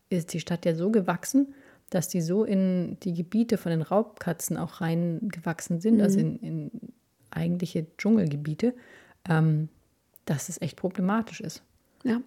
ist 0.09 0.33
die 0.33 0.39
Stadt 0.39 0.65
ja 0.65 0.75
so 0.75 0.91
gewachsen, 0.91 1.53
dass 1.89 2.07
die 2.09 2.21
so 2.21 2.43
in 2.43 2.97
die 3.03 3.13
Gebiete 3.13 3.57
von 3.57 3.69
den 3.69 3.83
Raubkatzen 3.83 4.57
auch 4.57 4.81
reingewachsen 4.81 5.79
sind, 5.79 6.01
also 6.01 6.19
in, 6.19 6.39
in 6.39 6.71
eigentliche 7.29 7.85
Dschungelgebiete, 7.97 8.73
ähm, 9.29 9.69
dass 10.25 10.49
es 10.49 10.59
echt 10.61 10.77
problematisch 10.77 11.41
ist. 11.41 11.63
Ja. 12.03 12.21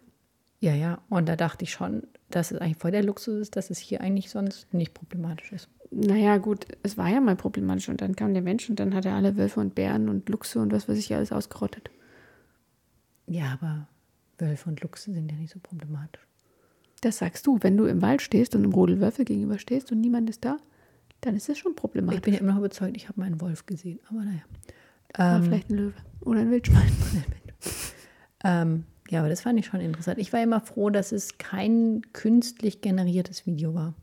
Ja, 0.61 0.75
ja. 0.75 1.01
Und 1.09 1.29
da 1.29 1.37
dachte 1.37 1.65
ich 1.65 1.73
schon, 1.73 2.05
dass 2.31 2.51
es 2.51 2.61
eigentlich 2.61 2.79
voll 2.79 2.91
der 2.91 3.05
Luxus 3.05 3.41
ist, 3.41 3.57
dass 3.57 3.71
es 3.71 3.79
hier 3.79 4.01
eigentlich 4.01 4.31
sonst 4.31 4.73
nicht 4.73 4.95
problematisch 4.95 5.53
ist. 5.53 5.69
Naja, 5.91 6.37
gut, 6.39 6.67
es 6.83 6.99
war 6.99 7.09
ja 7.09 7.21
mal 7.21 7.37
problematisch 7.37 7.89
und 7.89 8.01
dann 8.01 8.15
kam 8.15 8.35
der 8.35 8.43
Mensch 8.43 8.69
und 8.69 8.79
dann 8.79 8.95
hat 8.95 9.07
er 9.07 9.15
alle 9.15 9.37
Wölfe 9.37 9.61
und 9.61 9.75
Bären 9.75 10.09
und 10.09 10.29
Luchse 10.29 10.61
und 10.61 10.73
was 10.73 10.89
weiß 10.89 10.99
ich 10.99 11.15
alles 11.15 11.33
ausgerottet. 11.33 11.91
Ja, 13.29 13.53
aber 13.53 13.89
Wölfe 14.39 14.69
und 14.71 14.81
Luchse 14.83 15.13
sind 15.13 15.31
ja 15.31 15.37
nicht 15.37 15.53
so 15.53 15.59
problematisch. 15.61 16.23
Das 17.01 17.19
sagst 17.19 17.47
du, 17.47 17.59
wenn 17.63 17.77
du 17.77 17.85
im 17.87 18.03
Wald 18.03 18.23
stehst 18.23 18.55
und 18.55 18.63
einem 18.65 18.73
Rudel 18.73 19.01
Wölfe 19.01 19.25
gegenüber 19.25 19.59
stehst 19.59 19.93
und 19.93 20.01
niemand 20.01 20.29
ist 20.31 20.45
da, 20.45 20.57
dann 21.21 21.37
ist 21.37 21.49
es 21.49 21.59
schon 21.59 21.73
Ich 21.73 21.77
problematisch. 21.77 22.23
bin 22.23 22.35
ja 22.35 22.41
immer 22.41 22.53
noch 22.53 22.59
überzeugt, 22.59 22.97
ich 22.97 23.09
habe 23.09 23.21
meinen 23.21 23.41
Wolf 23.41 23.67
gesehen, 23.67 24.01
aber 24.09 24.25
naja. 24.25 24.41
Aber 25.15 25.45
vielleicht 25.45 25.71
ein 25.71 25.77
Löwe 25.77 25.95
oder 26.21 26.41
ein 26.41 26.51
Wildschwein. 26.51 26.91
Ähm, 28.45 28.85
ja, 29.11 29.19
aber 29.19 29.29
das 29.29 29.41
fand 29.41 29.59
ich 29.59 29.67
schon 29.67 29.81
interessant. 29.81 30.19
Ich 30.19 30.33
war 30.33 30.41
immer 30.41 30.61
froh, 30.61 30.91
dass 30.91 31.11
es 31.11 31.39
kein 31.39 32.03
künstlich 32.13 32.81
generiertes 32.81 33.47
Video 33.47 33.75
war. 33.75 33.95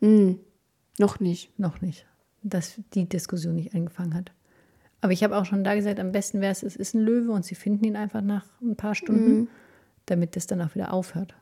Hm, 0.00 0.38
noch 0.98 1.18
nicht. 1.18 1.58
Noch 1.58 1.80
nicht. 1.80 2.06
Dass 2.44 2.80
die 2.94 3.08
Diskussion 3.08 3.56
nicht 3.56 3.74
angefangen 3.74 4.14
hat. 4.14 4.30
Aber 5.00 5.12
ich 5.12 5.22
habe 5.22 5.36
auch 5.36 5.44
schon 5.44 5.62
da 5.62 5.74
gesagt, 5.74 6.00
am 6.00 6.12
besten 6.12 6.40
wäre 6.40 6.52
es, 6.52 6.62
es 6.62 6.76
ist 6.76 6.94
ein 6.94 7.00
Löwe 7.00 7.32
und 7.32 7.44
sie 7.44 7.54
finden 7.54 7.84
ihn 7.84 7.96
einfach 7.96 8.22
nach 8.22 8.44
ein 8.62 8.76
paar 8.76 8.94
Stunden, 8.94 9.48
damit 10.06 10.36
das 10.36 10.46
dann 10.46 10.60
auch 10.62 10.74
wieder 10.74 10.92
aufhört. 10.92 11.34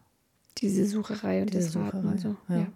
Diese 0.58 0.86
Sucherei 0.86 1.42
und 1.42 1.52
Diese 1.52 1.66
das 1.66 1.76
Raten 1.76 1.98
Sucherei, 1.98 2.12
und 2.12 2.20
so. 2.20 2.36
ja. 2.48 2.58
Ja. 2.58 2.66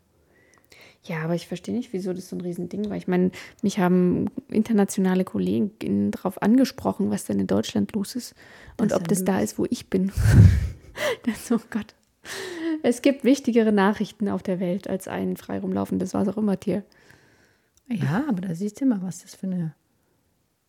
Ja, 1.05 1.23
aber 1.23 1.35
ich 1.35 1.47
verstehe 1.47 1.75
nicht, 1.75 1.93
wieso 1.93 2.13
das 2.13 2.29
so 2.29 2.37
ein 2.37 2.41
Riesending 2.41 2.91
war. 2.91 2.97
Ich 2.97 3.07
meine, 3.09 3.31
mich 3.63 3.79
haben 3.79 4.27
internationale 4.49 5.25
Kollegen 5.25 6.11
darauf 6.11 6.43
angesprochen, 6.43 7.11
was 7.11 7.25
denn 7.25 7.39
in 7.39 7.47
Deutschland 7.47 7.95
los 7.95 8.15
ist 8.17 8.35
und 8.79 8.91
Das 8.91 8.99
ob 8.99 9.09
das 9.09 9.25
da 9.25 9.41
ist, 9.41 9.59
wo 9.59 9.67
ich 9.71 9.89
bin. 9.89 10.13
das, 11.25 11.51
oh 11.53 11.61
Gott. 11.71 11.95
Es 12.83 13.01
gibt 13.01 13.25
wichtigere 13.25 13.73
Nachrichten 13.73 14.29
auf 14.29 14.43
der 14.43 14.61
Welt 14.61 14.89
als 14.89 15.09
ein 15.09 15.37
frei 15.37 15.61
rumlaufendes 15.61 16.15
was 16.15 16.29
auch 16.29 16.37
immer 16.37 16.59
Tier. 16.61 16.85
Ja, 17.89 18.25
aber 18.29 18.43
da 18.43 18.55
siehst 18.55 18.81
du 18.81 18.85
mal, 18.85 19.01
was 19.01 19.23
das 19.23 19.35
für, 19.35 19.47
eine, 19.47 19.75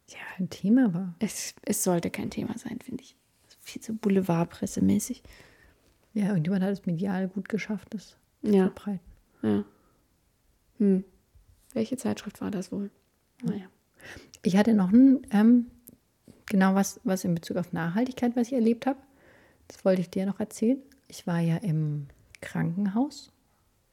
ja, 0.09 0.17
ein 0.37 0.49
Thema 0.49 0.93
war. 0.93 1.15
Es, 1.19 1.53
es 1.63 1.83
sollte 1.83 2.09
kein 2.09 2.29
Thema 2.29 2.57
sein, 2.57 2.79
finde 2.83 3.03
ich. 3.03 3.15
Viel 3.61 3.81
zu 3.81 3.93
Boulevardpressemäßig. 3.95 5.23
Ja, 6.13 6.27
irgendjemand 6.29 6.63
hat 6.63 6.71
es 6.71 6.85
medial 6.85 7.27
gut 7.27 7.49
geschafft, 7.49 7.93
das 7.93 8.09
zu 8.09 8.15
Ja, 8.51 8.63
verbreiten. 8.65 8.99
ja. 9.43 9.63
Hm. 10.79 11.03
Welche 11.73 11.97
Zeitschrift 11.97 12.41
war 12.41 12.49
das 12.51 12.71
wohl? 12.71 12.89
Naja. 13.43 13.65
Ich 14.43 14.57
hatte 14.57 14.73
noch 14.73 14.91
ein, 14.91 15.21
ähm, 15.31 15.67
genau 16.47 16.73
was, 16.73 16.99
was 17.03 17.23
in 17.25 17.35
Bezug 17.35 17.57
auf 17.57 17.73
Nachhaltigkeit, 17.73 18.35
was 18.35 18.47
ich 18.47 18.53
erlebt 18.53 18.85
habe. 18.87 18.99
Das 19.67 19.85
wollte 19.85 20.01
ich 20.01 20.09
dir 20.09 20.25
noch 20.25 20.39
erzählen. 20.39 20.81
Ich 21.07 21.27
war 21.27 21.39
ja 21.39 21.57
im 21.57 22.07
Krankenhaus 22.41 23.31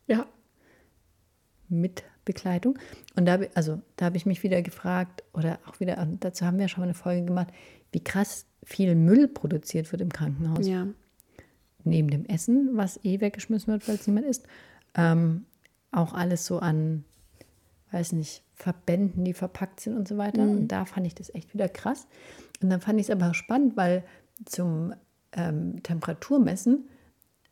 Ja. 0.06 0.26
Mit 1.68 2.04
Begleitung. 2.25 2.78
Und 3.14 3.26
da, 3.26 3.38
also, 3.54 3.80
da 3.96 4.06
habe 4.06 4.16
ich 4.16 4.26
mich 4.26 4.42
wieder 4.42 4.62
gefragt, 4.62 5.23
oder 5.32 5.58
auch 5.66 5.80
wieder, 5.80 6.06
dazu 6.20 6.44
haben 6.44 6.58
wir 6.58 6.68
schon 6.68 6.80
mal 6.80 6.87
eine 6.87 6.94
Folge 6.94 7.25
gemacht, 7.25 7.49
wie 7.92 8.02
krass 8.02 8.46
viel 8.64 8.94
Müll 8.94 9.28
produziert 9.28 9.90
wird 9.92 10.02
im 10.02 10.12
Krankenhaus. 10.12 10.66
Ja. 10.66 10.87
Neben 11.85 12.11
dem 12.11 12.26
Essen, 12.26 12.70
was 12.73 13.02
eh 13.04 13.20
weggeschmissen 13.20 13.73
wird, 13.73 13.87
weil 13.87 13.94
es 13.94 14.06
niemand 14.06 14.26
isst. 14.26 14.46
Ähm, 14.94 15.44
auch 15.92 16.12
alles 16.14 16.44
so 16.44 16.58
an, 16.58 17.04
weiß 17.92 18.12
nicht, 18.12 18.42
Verbänden, 18.54 19.25
die 19.25 19.35
verpackt 19.35 19.80
sind 19.80 19.96
und 19.96 20.08
so 20.08 20.16
weiter. 20.16 20.42
Und 20.42 20.68
da 20.68 20.85
fand 20.85 21.06
ich 21.06 21.14
das 21.14 21.32
echt 21.35 21.54
wieder 21.54 21.68
krass. 21.68 22.08
Und 22.61 22.70
dann 22.70 22.80
fand 22.80 22.99
ich 22.99 23.06
es 23.06 23.11
aber 23.11 23.35
spannend, 23.35 23.76
weil 23.76 24.02
zum 24.46 24.94
ähm, 25.32 25.82
Temperaturmessen 25.82 26.88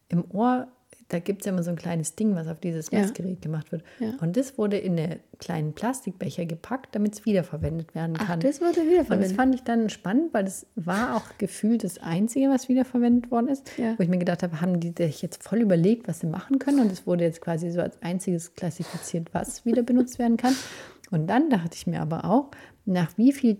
im 0.09 0.25
Ohr, 0.31 0.69
da 1.09 1.19
gibt 1.19 1.43
es 1.43 1.47
ja 1.47 1.53
immer 1.53 1.63
so 1.63 1.71
ein 1.71 1.77
kleines 1.77 2.15
Ding, 2.17 2.35
was 2.35 2.49
auf 2.49 2.61
dieses 2.61 2.91
Ja. 2.91 3.01
Messgerät 3.01 3.43
gemacht 3.43 3.71
wird. 3.73 3.83
Ja. 4.01 4.15
Und 4.21 4.37
das 4.37 4.57
wurde 4.57 4.79
in 4.79 4.99
eine 4.99 5.21
kleinen 5.39 5.75
Plastikbecher 5.75 6.47
gepackt, 6.47 6.95
damit 6.95 7.15
es 7.15 7.27
wiederverwendet 7.27 7.95
werden 7.95 8.17
Ach, 8.19 8.27
kann. 8.27 8.41
das 8.41 8.61
wurde 8.61 8.71
Und 8.71 8.77
das 8.79 8.87
wiederverwendet. 8.87 9.33
fand 9.37 9.55
ich 9.55 9.63
dann 9.63 9.91
spannend, 9.91 10.33
weil 10.33 10.45
das 10.45 10.67
war 10.77 11.17
auch 11.17 11.37
gefühlt 11.39 11.85
das 11.85 11.99
Einzige, 11.99 12.49
was 12.49 12.69
wiederverwendet 12.69 13.31
worden 13.31 13.49
ist. 13.49 13.71
Ja. 13.77 13.95
Wo 13.99 14.03
ich 14.03 14.09
mir 14.09 14.19
gedacht 14.19 14.43
habe, 14.43 14.61
haben 14.61 14.81
die 14.81 14.95
sich 14.97 15.21
jetzt 15.23 15.43
voll 15.43 15.61
überlegt, 15.61 16.09
was 16.09 16.21
sie 16.21 16.27
machen 16.27 16.59
können. 16.59 16.81
Und 16.81 16.91
es 16.91 17.07
wurde 17.07 17.25
jetzt 17.25 17.41
quasi 17.41 17.71
so 17.71 17.81
als 17.81 18.01
einziges 18.03 18.55
klassifiziert, 18.55 19.29
was 19.35 19.65
wieder 19.67 19.83
benutzt 19.83 20.19
werden 20.19 20.37
kann. 20.37 20.55
Und 21.11 21.29
dann 21.29 21.51
dachte 21.51 21.75
ich 21.75 21.87
mir 21.87 22.01
aber 22.01 22.25
auch, 22.25 22.51
nach 22.87 23.17
wie 23.19 23.33
viel 23.33 23.59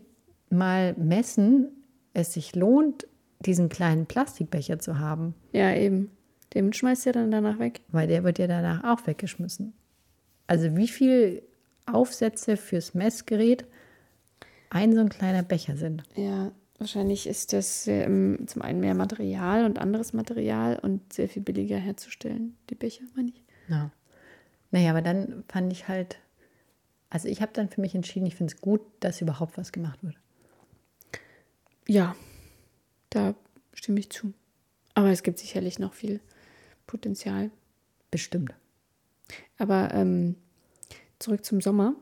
Mal 0.51 0.95
messen 0.97 1.69
es 2.15 2.33
sich 2.33 2.55
lohnt, 2.55 3.07
diesen 3.41 3.69
kleinen 3.69 4.07
Plastikbecher 4.07 4.79
zu 4.79 4.99
haben. 4.99 5.35
Ja, 5.53 5.75
eben. 5.75 6.11
Den 6.55 6.73
schmeißt 6.73 7.07
ihr 7.07 7.13
dann 7.13 7.31
danach 7.31 7.59
weg. 7.59 7.81
Weil 7.89 8.07
der 8.07 8.25
wird 8.25 8.39
ja 8.39 8.47
danach 8.47 8.85
auch 8.85 9.07
weggeschmissen. 9.07 9.75
Also 10.47 10.77
wie 10.77 10.89
viel 10.89 11.43
Aufsätze 11.87 12.57
fürs 12.57 12.95
Messgerät 12.95 13.65
ein 14.71 14.93
so 14.93 15.01
ein 15.01 15.09
kleiner 15.09 15.43
Becher 15.43 15.77
sind. 15.77 16.03
Ja, 16.17 16.53
wahrscheinlich 16.79 17.27
ist 17.27 17.53
das 17.53 17.87
ähm, 17.87 18.39
zum 18.47 18.63
einen 18.63 18.81
mehr 18.81 18.95
Material 18.95 19.65
und 19.65 19.79
anderes 19.79 20.13
Material 20.13 20.79
und 20.81 21.13
sehr 21.13 21.29
viel 21.29 21.43
billiger 21.43 21.77
herzustellen. 21.77 22.57
Die 22.71 22.75
Becher, 22.75 23.05
meine 23.15 23.31
ich. 23.31 23.43
Ja. 23.69 23.91
Naja, 24.71 24.91
aber 24.91 25.03
dann 25.03 25.45
fand 25.49 25.73
ich 25.73 25.87
halt, 25.87 26.19
also 27.09 27.29
ich 27.29 27.41
habe 27.41 27.53
dann 27.53 27.69
für 27.69 27.81
mich 27.81 27.95
entschieden, 27.95 28.27
ich 28.27 28.35
finde 28.35 28.53
es 28.53 28.61
gut, 28.61 28.81
dass 29.01 29.21
überhaupt 29.21 29.57
was 29.57 29.71
gemacht 29.71 30.03
wird. 30.03 30.17
Ja, 31.87 32.17
da 33.11 33.35
stimme 33.75 34.01
ich 34.01 34.11
zu. 34.11 34.33
Aber 34.95 35.11
es 35.11 35.23
gibt 35.23 35.39
sicherlich 35.39 35.79
noch 35.79 35.95
viel 35.95 36.21
Potenzial. 36.87 37.51
Bestimmt. 38.11 38.55
Aber 39.59 39.93
ähm, 39.95 40.37
zurück 41.19 41.45
zum 41.45 41.61
Sommer. 41.61 41.95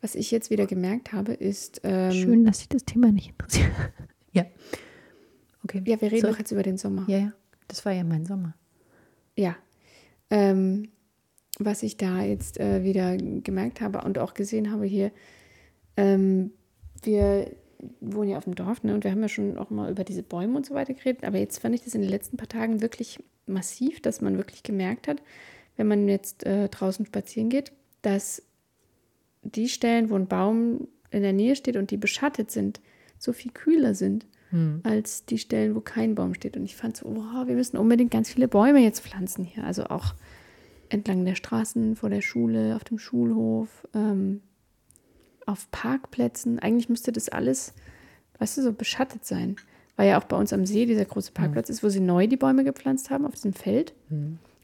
Was 0.00 0.14
ich 0.14 0.30
jetzt 0.30 0.48
wieder 0.50 0.66
gemerkt 0.66 1.12
habe, 1.12 1.32
ist. 1.34 1.80
Ähm, 1.84 2.12
Schön, 2.12 2.44
dass 2.46 2.58
sich 2.58 2.68
das 2.68 2.84
Thema 2.84 3.12
nicht 3.12 3.28
interessiert. 3.30 3.70
ja. 4.32 4.46
Okay. 5.64 5.82
Ja, 5.84 6.00
wir 6.00 6.10
reden 6.10 6.22
So- 6.22 6.28
doch 6.32 6.38
jetzt 6.38 6.52
über 6.52 6.62
den 6.62 6.78
Sommer. 6.78 7.04
Ja, 7.06 7.18
ja. 7.18 7.32
Das 7.68 7.84
war 7.84 7.92
ja 7.92 8.02
mein 8.04 8.24
Sommer. 8.24 8.54
Ja. 9.36 9.56
Ähm, 10.30 10.88
was 11.58 11.82
ich 11.82 11.96
da 11.98 12.22
jetzt 12.22 12.58
äh, 12.58 12.82
wieder 12.82 13.16
gemerkt 13.18 13.80
habe 13.82 14.00
und 14.02 14.18
auch 14.18 14.32
gesehen 14.34 14.70
habe 14.72 14.86
hier, 14.86 15.12
ähm, 15.96 16.52
wir 17.02 17.54
wohnen 18.00 18.30
ja 18.30 18.38
auf 18.38 18.44
dem 18.44 18.54
Dorf 18.54 18.82
ne, 18.82 18.94
und 18.94 19.04
wir 19.04 19.10
haben 19.10 19.22
ja 19.22 19.28
schon 19.28 19.58
auch 19.58 19.70
mal 19.70 19.90
über 19.90 20.04
diese 20.04 20.22
Bäume 20.22 20.56
und 20.56 20.66
so 20.66 20.74
weiter 20.74 20.94
geredet, 20.94 21.24
aber 21.24 21.38
jetzt 21.38 21.58
fand 21.58 21.74
ich 21.74 21.82
das 21.82 21.94
in 21.94 22.00
den 22.00 22.10
letzten 22.10 22.36
paar 22.36 22.48
Tagen 22.48 22.80
wirklich 22.80 23.22
massiv, 23.46 24.00
dass 24.00 24.20
man 24.20 24.36
wirklich 24.36 24.62
gemerkt 24.62 25.08
hat, 25.08 25.22
wenn 25.76 25.88
man 25.88 26.08
jetzt 26.08 26.44
äh, 26.44 26.68
draußen 26.68 27.06
spazieren 27.06 27.48
geht, 27.48 27.72
dass 28.02 28.42
die 29.42 29.68
Stellen, 29.68 30.10
wo 30.10 30.16
ein 30.16 30.28
Baum 30.28 30.88
in 31.10 31.22
der 31.22 31.32
Nähe 31.32 31.56
steht 31.56 31.76
und 31.76 31.90
die 31.90 31.96
beschattet 31.96 32.50
sind, 32.50 32.80
so 33.18 33.32
viel 33.32 33.52
kühler 33.52 33.94
sind 33.94 34.26
als 34.82 35.24
die 35.26 35.38
Stellen, 35.38 35.76
wo 35.76 35.80
kein 35.80 36.16
Baum 36.16 36.34
steht. 36.34 36.56
Und 36.56 36.64
ich 36.64 36.74
fand 36.74 36.96
so, 36.96 37.06
wow, 37.14 37.46
wir 37.46 37.54
müssen 37.54 37.76
unbedingt 37.76 38.10
ganz 38.10 38.30
viele 38.30 38.48
Bäume 38.48 38.80
jetzt 38.80 39.00
pflanzen 39.00 39.44
hier. 39.44 39.62
Also 39.62 39.84
auch 39.84 40.14
entlang 40.88 41.24
der 41.24 41.36
Straßen, 41.36 41.94
vor 41.94 42.10
der 42.10 42.20
Schule, 42.20 42.74
auf 42.74 42.82
dem 42.82 42.98
Schulhof, 42.98 43.86
ähm, 43.94 44.42
auf 45.50 45.70
Parkplätzen. 45.70 46.58
Eigentlich 46.58 46.88
müsste 46.88 47.12
das 47.12 47.28
alles, 47.28 47.74
weißt 48.38 48.58
du, 48.58 48.62
so 48.62 48.72
beschattet 48.72 49.24
sein. 49.24 49.56
Weil 49.96 50.08
ja 50.08 50.18
auch 50.18 50.24
bei 50.24 50.36
uns 50.36 50.52
am 50.52 50.64
See 50.64 50.86
dieser 50.86 51.04
große 51.04 51.32
Parkplatz 51.32 51.68
ist, 51.68 51.82
wo 51.82 51.88
sie 51.90 52.00
neu 52.00 52.26
die 52.26 52.38
Bäume 52.38 52.64
gepflanzt 52.64 53.10
haben, 53.10 53.26
auf 53.26 53.34
diesem 53.34 53.52
Feld. 53.52 53.92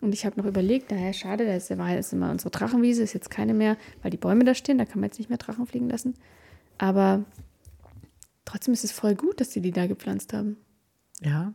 Und 0.00 0.14
ich 0.14 0.24
habe 0.24 0.40
noch 0.40 0.46
überlegt, 0.46 0.90
naja, 0.90 1.12
schade, 1.12 1.44
da 1.44 1.54
ist, 1.54 1.76
war 1.76 1.90
jetzt 1.90 2.12
immer 2.12 2.30
unsere 2.30 2.50
Drachenwiese, 2.50 3.02
ist 3.02 3.12
jetzt 3.12 3.30
keine 3.30 3.52
mehr, 3.52 3.76
weil 4.02 4.10
die 4.10 4.16
Bäume 4.16 4.44
da 4.44 4.54
stehen, 4.54 4.78
da 4.78 4.84
kann 4.84 5.00
man 5.00 5.08
jetzt 5.08 5.18
nicht 5.18 5.28
mehr 5.28 5.38
Drachen 5.38 5.66
fliegen 5.66 5.90
lassen. 5.90 6.14
Aber 6.78 7.24
trotzdem 8.44 8.72
ist 8.72 8.84
es 8.84 8.92
voll 8.92 9.14
gut, 9.14 9.40
dass 9.40 9.52
sie 9.52 9.60
die 9.60 9.72
da 9.72 9.86
gepflanzt 9.86 10.32
haben. 10.32 10.56
Ja. 11.20 11.52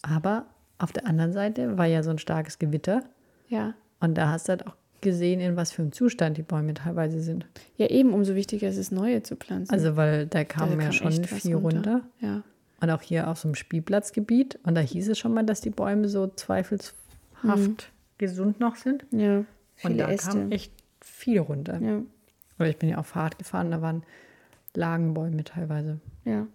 Aber 0.00 0.46
auf 0.78 0.92
der 0.92 1.06
anderen 1.06 1.32
Seite 1.32 1.76
war 1.76 1.86
ja 1.86 2.02
so 2.02 2.10
ein 2.10 2.18
starkes 2.18 2.58
Gewitter. 2.58 3.02
Ja. 3.48 3.74
Und 4.00 4.14
da 4.14 4.30
hast 4.30 4.48
du 4.48 4.50
halt 4.50 4.66
auch 4.66 4.76
gesehen, 5.00 5.40
in 5.40 5.56
was 5.56 5.72
für 5.72 5.82
einem 5.82 5.92
Zustand 5.92 6.36
die 6.38 6.42
Bäume 6.42 6.74
teilweise 6.74 7.20
sind. 7.20 7.46
Ja, 7.76 7.86
eben, 7.86 8.12
umso 8.12 8.34
wichtiger 8.34 8.68
ist 8.68 8.76
es, 8.78 8.90
neue 8.90 9.22
zu 9.22 9.36
ppflanzen. 9.36 9.72
Also, 9.72 9.96
weil 9.96 10.26
da 10.26 10.38
Da 10.40 10.44
kam 10.44 10.70
ja 10.72 10.76
kam 10.76 10.92
schon 10.92 11.24
viel 11.24 11.54
runter. 11.54 12.02
Ja. 12.20 12.42
Und 12.80 12.90
auch 12.90 13.02
hier 13.02 13.28
auf 13.28 13.38
so 13.38 13.48
einem 13.48 13.54
Spielplatzgebiet. 13.54 14.58
Und 14.62 14.74
da 14.74 14.80
hieß 14.80 15.08
es 15.08 15.18
schon 15.18 15.34
mal, 15.34 15.44
dass 15.44 15.60
die 15.60 15.70
Bäume 15.70 16.08
so 16.08 16.26
zweifelshaft 16.28 17.90
gesund 18.18 18.60
noch 18.60 18.76
sind. 18.76 19.04
Ja. 19.10 19.44
Und 19.82 19.98
da 19.98 20.08
Äste. 20.10 20.30
kam 20.30 20.52
echt 20.52 20.72
viel 21.00 21.40
runter. 21.40 21.80
Ja. 21.80 22.02
Oder 22.58 22.68
ich 22.68 22.76
bin 22.76 22.88
ja 22.88 22.98
auch 22.98 23.06
Fahrrad 23.06 23.38
gefahren, 23.38 23.70
da 23.70 23.82
waren 23.82 24.02
Lagenbäume 24.74 25.44
teilweise. 25.44 26.00
Ja. 26.24 26.46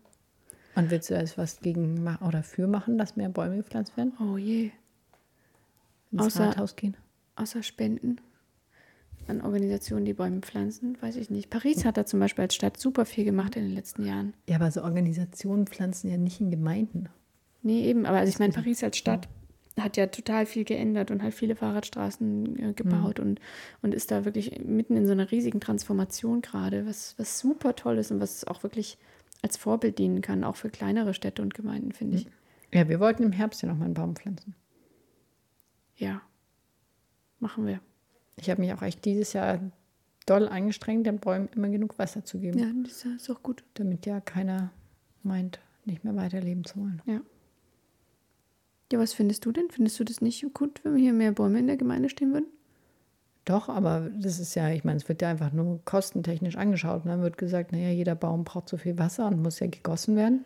Und 0.75 0.91
willst 0.91 1.09
du 1.09 1.13
jetzt 1.13 1.37
was 1.37 1.59
gegen 1.59 2.05
oder 2.27 2.43
für 2.43 2.67
machen, 2.67 2.97
dass 2.97 3.15
mehr 3.15 3.29
Bäume 3.29 3.57
gepflanzt 3.57 3.95
werden? 3.95 4.13
Oh 4.19 4.37
je. 4.37 4.71
Ins 6.11 6.21
Außer- 6.21 6.47
Rathaus 6.47 6.75
gehen? 6.75 6.95
Außer 7.35 7.63
Spenden 7.63 8.17
an 9.27 9.41
Organisationen, 9.41 10.05
die 10.05 10.13
Bäume 10.13 10.41
pflanzen, 10.41 10.97
weiß 11.01 11.15
ich 11.15 11.29
nicht. 11.29 11.49
Paris 11.49 11.85
hat 11.85 11.97
da 11.97 12.05
zum 12.05 12.19
Beispiel 12.19 12.43
als 12.43 12.55
Stadt 12.55 12.77
super 12.77 13.05
viel 13.05 13.25
gemacht 13.25 13.55
in 13.55 13.63
den 13.63 13.73
letzten 13.73 14.05
Jahren. 14.05 14.33
Ja, 14.47 14.55
aber 14.57 14.71
so 14.71 14.83
Organisationen 14.83 15.67
pflanzen 15.67 16.09
ja 16.09 16.17
nicht 16.17 16.39
in 16.39 16.51
Gemeinden. 16.51 17.09
Nee, 17.61 17.85
eben. 17.85 18.05
Aber 18.05 18.17
also 18.17 18.29
ich 18.29 18.39
meine, 18.39 18.53
Paris 18.53 18.83
als 18.83 18.97
Stadt 18.97 19.27
hat 19.79 19.97
ja 19.97 20.07
total 20.07 20.45
viel 20.45 20.65
geändert 20.65 21.09
und 21.09 21.23
halt 21.23 21.33
viele 21.33 21.55
Fahrradstraßen 21.55 22.59
äh, 22.59 22.73
gebaut 22.73 23.19
und, 23.19 23.39
und 23.81 23.93
ist 23.93 24.11
da 24.11 24.25
wirklich 24.25 24.59
mitten 24.63 24.95
in 24.95 25.05
so 25.05 25.13
einer 25.13 25.31
riesigen 25.31 25.59
Transformation 25.59 26.41
gerade, 26.41 26.85
was, 26.85 27.15
was 27.17 27.39
super 27.39 27.75
toll 27.75 27.97
ist 27.97 28.11
und 28.11 28.19
was 28.19 28.45
auch 28.45 28.61
wirklich 28.63 28.97
als 29.41 29.57
Vorbild 29.57 29.97
dienen 29.97 30.21
kann, 30.21 30.43
auch 30.43 30.55
für 30.55 30.69
kleinere 30.69 31.13
Städte 31.13 31.41
und 31.41 31.53
Gemeinden, 31.53 31.91
finde 31.91 32.17
ich. 32.17 32.27
Ja, 32.73 32.87
wir 32.87 32.99
wollten 32.99 33.23
im 33.23 33.31
Herbst 33.31 33.61
ja 33.61 33.67
noch 33.67 33.77
mal 33.77 33.85
einen 33.85 33.93
Baum 33.93 34.15
pflanzen. 34.15 34.55
Ja. 35.95 36.21
Machen 37.39 37.65
wir. 37.67 37.81
Ich 38.37 38.49
habe 38.49 38.61
mich 38.61 38.73
auch 38.73 38.81
echt 38.81 39.05
dieses 39.05 39.33
Jahr 39.33 39.59
doll 40.25 40.47
angestrengt, 40.47 41.05
den 41.05 41.19
Bäumen 41.19 41.49
immer 41.55 41.69
genug 41.69 41.99
Wasser 41.99 42.23
zu 42.23 42.39
geben, 42.39 42.59
Ja, 42.59 42.67
das 42.83 43.05
ist 43.05 43.29
auch 43.29 43.43
gut. 43.43 43.63
damit 43.73 44.05
ja 44.05 44.19
keiner 44.21 44.71
meint, 45.21 45.59
nicht 45.85 46.03
mehr 46.03 46.15
weiterleben 46.15 46.63
zu 46.65 46.79
wollen. 46.79 47.01
Ja. 47.05 47.21
Ja, 48.91 48.99
was 48.99 49.13
findest 49.13 49.45
du 49.45 49.51
denn? 49.51 49.69
Findest 49.69 49.99
du 49.99 50.03
das 50.03 50.21
nicht 50.21 50.45
gut, 50.53 50.79
wenn 50.83 50.95
hier 50.95 51.13
mehr 51.13 51.31
Bäume 51.31 51.59
in 51.59 51.67
der 51.67 51.77
Gemeinde 51.77 52.09
stehen 52.09 52.31
würden? 52.33 52.47
Doch, 53.45 53.67
aber 53.67 54.09
das 54.21 54.39
ist 54.39 54.55
ja, 54.55 54.69
ich 54.69 54.83
meine, 54.83 54.97
es 54.97 55.09
wird 55.09 55.21
ja 55.21 55.29
einfach 55.29 55.51
nur 55.51 55.81
kostentechnisch 55.83 56.55
angeschaut. 56.55 57.03
Und 57.03 57.09
dann 57.09 57.21
wird 57.21 57.37
gesagt, 57.37 57.71
naja, 57.71 57.89
jeder 57.89 58.15
Baum 58.15 58.43
braucht 58.45 58.69
so 58.69 58.77
viel 58.77 58.97
Wasser 58.97 59.27
und 59.27 59.41
muss 59.41 59.59
ja 59.59 59.67
gegossen 59.67 60.15
werden. 60.15 60.45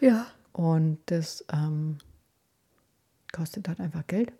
Ja. 0.00 0.26
Und 0.52 0.98
das 1.06 1.44
ähm, 1.52 1.98
kostet 3.32 3.68
halt 3.68 3.80
einfach 3.80 4.06
Geld. 4.06 4.32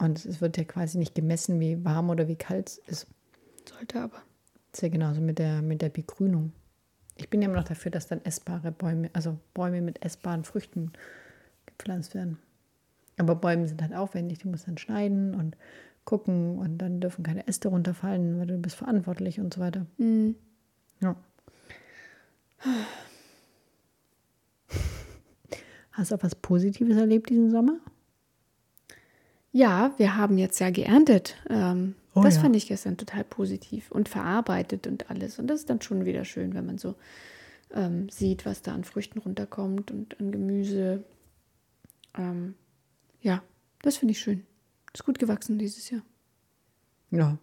Und 0.00 0.24
es 0.24 0.40
wird 0.40 0.56
ja 0.56 0.64
quasi 0.64 0.96
nicht 0.96 1.14
gemessen, 1.14 1.60
wie 1.60 1.84
warm 1.84 2.08
oder 2.08 2.26
wie 2.26 2.36
kalt 2.36 2.68
es 2.68 2.78
ist. 2.78 3.06
Sollte 3.68 4.00
aber. 4.00 4.22
Das 4.72 4.78
ist 4.78 4.82
ja 4.82 4.88
genauso 4.88 5.20
mit 5.20 5.38
der, 5.38 5.60
mit 5.60 5.82
der 5.82 5.90
Begrünung. 5.90 6.52
Ich 7.16 7.28
bin 7.28 7.42
ja 7.42 7.48
immer 7.48 7.58
noch 7.58 7.68
dafür, 7.68 7.90
dass 7.90 8.06
dann 8.06 8.24
essbare 8.24 8.72
Bäume, 8.72 9.10
also 9.12 9.38
Bäume 9.52 9.82
mit 9.82 10.02
essbaren 10.02 10.44
Früchten 10.44 10.92
gepflanzt 11.66 12.14
werden. 12.14 12.38
Aber 13.18 13.34
Bäume 13.34 13.68
sind 13.68 13.82
halt 13.82 13.94
aufwendig, 13.94 14.38
die 14.38 14.48
muss 14.48 14.64
dann 14.64 14.78
schneiden 14.78 15.34
und 15.34 15.54
gucken 16.06 16.58
und 16.58 16.78
dann 16.78 17.00
dürfen 17.00 17.22
keine 17.22 17.46
Äste 17.46 17.68
runterfallen, 17.68 18.38
weil 18.38 18.46
du 18.46 18.56
bist 18.56 18.76
verantwortlich 18.76 19.38
und 19.38 19.52
so 19.52 19.60
weiter. 19.60 19.84
Mhm. 19.98 20.34
Ja. 21.00 21.14
Hast 25.92 26.10
du 26.10 26.14
auch 26.14 26.22
was 26.22 26.34
Positives 26.34 26.96
erlebt 26.96 27.28
diesen 27.28 27.50
Sommer? 27.50 27.80
Ja, 29.52 29.92
wir 29.96 30.16
haben 30.16 30.38
jetzt 30.38 30.58
ja 30.60 30.70
geerntet. 30.70 31.36
Ähm, 31.48 31.94
Oh 32.12 32.22
das 32.22 32.36
ja. 32.36 32.40
fand 32.42 32.56
ich 32.56 32.66
gestern 32.66 32.96
total 32.96 33.22
positiv 33.22 33.92
und 33.92 34.08
verarbeitet 34.08 34.88
und 34.88 35.10
alles. 35.10 35.38
Und 35.38 35.46
das 35.46 35.60
ist 35.60 35.70
dann 35.70 35.80
schon 35.80 36.04
wieder 36.04 36.24
schön, 36.24 36.54
wenn 36.54 36.66
man 36.66 36.76
so 36.76 36.96
ähm, 37.72 38.08
sieht, 38.08 38.44
was 38.46 38.62
da 38.62 38.74
an 38.74 38.82
Früchten 38.82 39.20
runterkommt 39.20 39.92
und 39.92 40.18
an 40.18 40.32
Gemüse. 40.32 41.04
Ähm, 42.18 42.54
ja, 43.22 43.44
das 43.82 43.96
finde 43.96 44.10
ich 44.12 44.18
schön. 44.18 44.44
Ist 44.92 45.04
gut 45.04 45.20
gewachsen 45.20 45.56
dieses 45.56 45.88
Jahr. 45.88 46.02
Ja. 47.12 47.38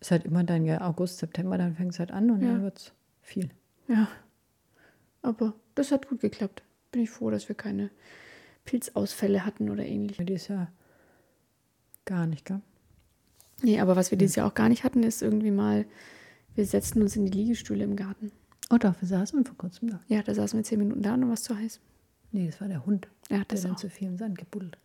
Ist 0.00 0.10
halt 0.12 0.24
immer 0.24 0.44
dann 0.44 0.64
ja 0.64 0.80
August, 0.80 1.18
September, 1.18 1.58
dann 1.58 1.74
fängt 1.74 1.92
es 1.92 1.98
halt 1.98 2.10
an 2.10 2.30
und 2.30 2.40
Ja. 2.40 2.52
dann 2.52 2.62
wird 2.62 2.78
es 2.78 2.92
viel. 3.20 3.50
Ja. 3.86 4.08
Aber 5.20 5.52
das 5.74 5.92
hat 5.92 6.08
gut 6.08 6.20
geklappt. 6.20 6.62
Bin 6.90 7.02
ich 7.02 7.10
froh, 7.10 7.28
dass 7.28 7.48
wir 7.50 7.54
keine 7.54 7.90
Pilzausfälle 8.64 9.44
hatten 9.44 9.68
oder 9.68 9.84
ähnlich. 9.84 10.16
Die 10.18 10.32
ist 10.32 10.48
ja 10.48 10.68
gar 12.04 12.26
nicht, 12.26 12.44
gell? 12.44 12.60
Nee, 13.62 13.80
aber 13.80 13.94
was 13.96 14.10
wir 14.10 14.18
dieses 14.18 14.36
Jahr 14.36 14.46
auch 14.46 14.54
gar 14.54 14.68
nicht 14.68 14.84
hatten, 14.84 15.02
ist 15.02 15.22
irgendwie 15.22 15.50
mal, 15.50 15.84
wir 16.54 16.64
setzten 16.66 17.02
uns 17.02 17.16
in 17.16 17.26
die 17.26 17.30
Liegestühle 17.32 17.84
im 17.84 17.96
Garten. 17.96 18.32
Oh 18.70 18.78
doch, 18.78 18.94
wir 19.00 19.08
saßen 19.08 19.44
vor 19.44 19.56
kurzem 19.58 19.90
da. 19.90 20.00
Ja, 20.08 20.22
da 20.22 20.34
saßen 20.34 20.58
wir 20.58 20.64
zehn 20.64 20.78
Minuten 20.78 21.02
da 21.02 21.14
und 21.14 21.26
war 21.26 21.34
es 21.34 21.42
zu 21.42 21.56
heiß. 21.56 21.80
Nee, 22.32 22.46
das 22.46 22.60
war 22.60 22.68
der 22.68 22.86
Hund. 22.86 23.08
Ja, 23.28 23.38
Der 23.38 23.44
das 23.48 23.62
dann 23.62 23.72
auch. 23.72 23.76
zu 23.76 23.90
viel 23.90 24.08
im 24.08 24.16
Sand 24.16 24.38
gebuddelt. 24.38 24.78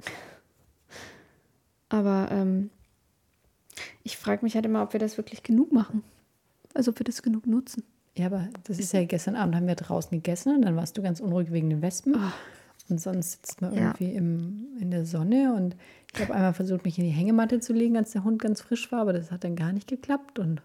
Aber 1.89 2.29
ähm, 2.31 2.69
ich 4.03 4.17
frage 4.17 4.43
mich 4.43 4.55
halt 4.55 4.65
immer, 4.65 4.81
ob 4.83 4.93
wir 4.93 4.99
das 4.99 5.17
wirklich 5.17 5.43
genug 5.43 5.71
machen. 5.71 6.03
Also 6.73 6.91
ob 6.91 6.99
wir 6.99 7.03
das 7.05 7.21
genug 7.21 7.45
nutzen. 7.47 7.83
Ja, 8.17 8.27
aber 8.27 8.47
das 8.63 8.79
ist 8.79 8.93
ja 8.93 9.03
gestern 9.05 9.35
Abend 9.35 9.55
haben 9.55 9.67
wir 9.67 9.75
draußen 9.75 10.11
gegessen 10.11 10.55
und 10.55 10.61
dann 10.63 10.75
warst 10.75 10.97
du 10.97 11.01
ganz 11.01 11.19
unruhig 11.19 11.51
wegen 11.51 11.69
den 11.69 11.81
Wespen. 11.81 12.15
Und 12.87 13.01
sonst 13.01 13.31
sitzt 13.31 13.61
man 13.61 13.73
Ja. 13.73 13.81
irgendwie 13.81 14.13
im, 14.13 14.77
in 14.79 14.91
der 14.91 15.05
Sonne 15.05 15.53
und 15.55 15.75
ich 16.13 16.21
habe 16.21 16.33
einmal 16.35 16.53
versucht, 16.53 16.85
mich 16.85 16.99
in 16.99 17.05
die 17.05 17.09
Hängematte 17.09 17.59
zu 17.59 17.73
legen, 17.73 17.97
als 17.97 18.11
der 18.11 18.23
Hund 18.23 18.39
ganz 18.41 18.61
frisch 18.61 18.91
war, 18.91 19.01
aber 19.01 19.13
das 19.13 19.31
hat 19.31 19.43
dann 19.43 19.55
gar 19.55 19.71
nicht 19.73 19.87
geklappt 19.87 20.37
und 20.39 20.61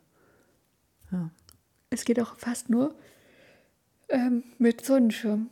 ja. 1.10 1.30
Es 1.88 2.04
geht 2.04 2.20
auch 2.20 2.36
fast 2.36 2.68
nur 2.70 2.94
ähm, 4.10 4.44
mit 4.58 4.84
Sonnenschirm. 4.84 5.48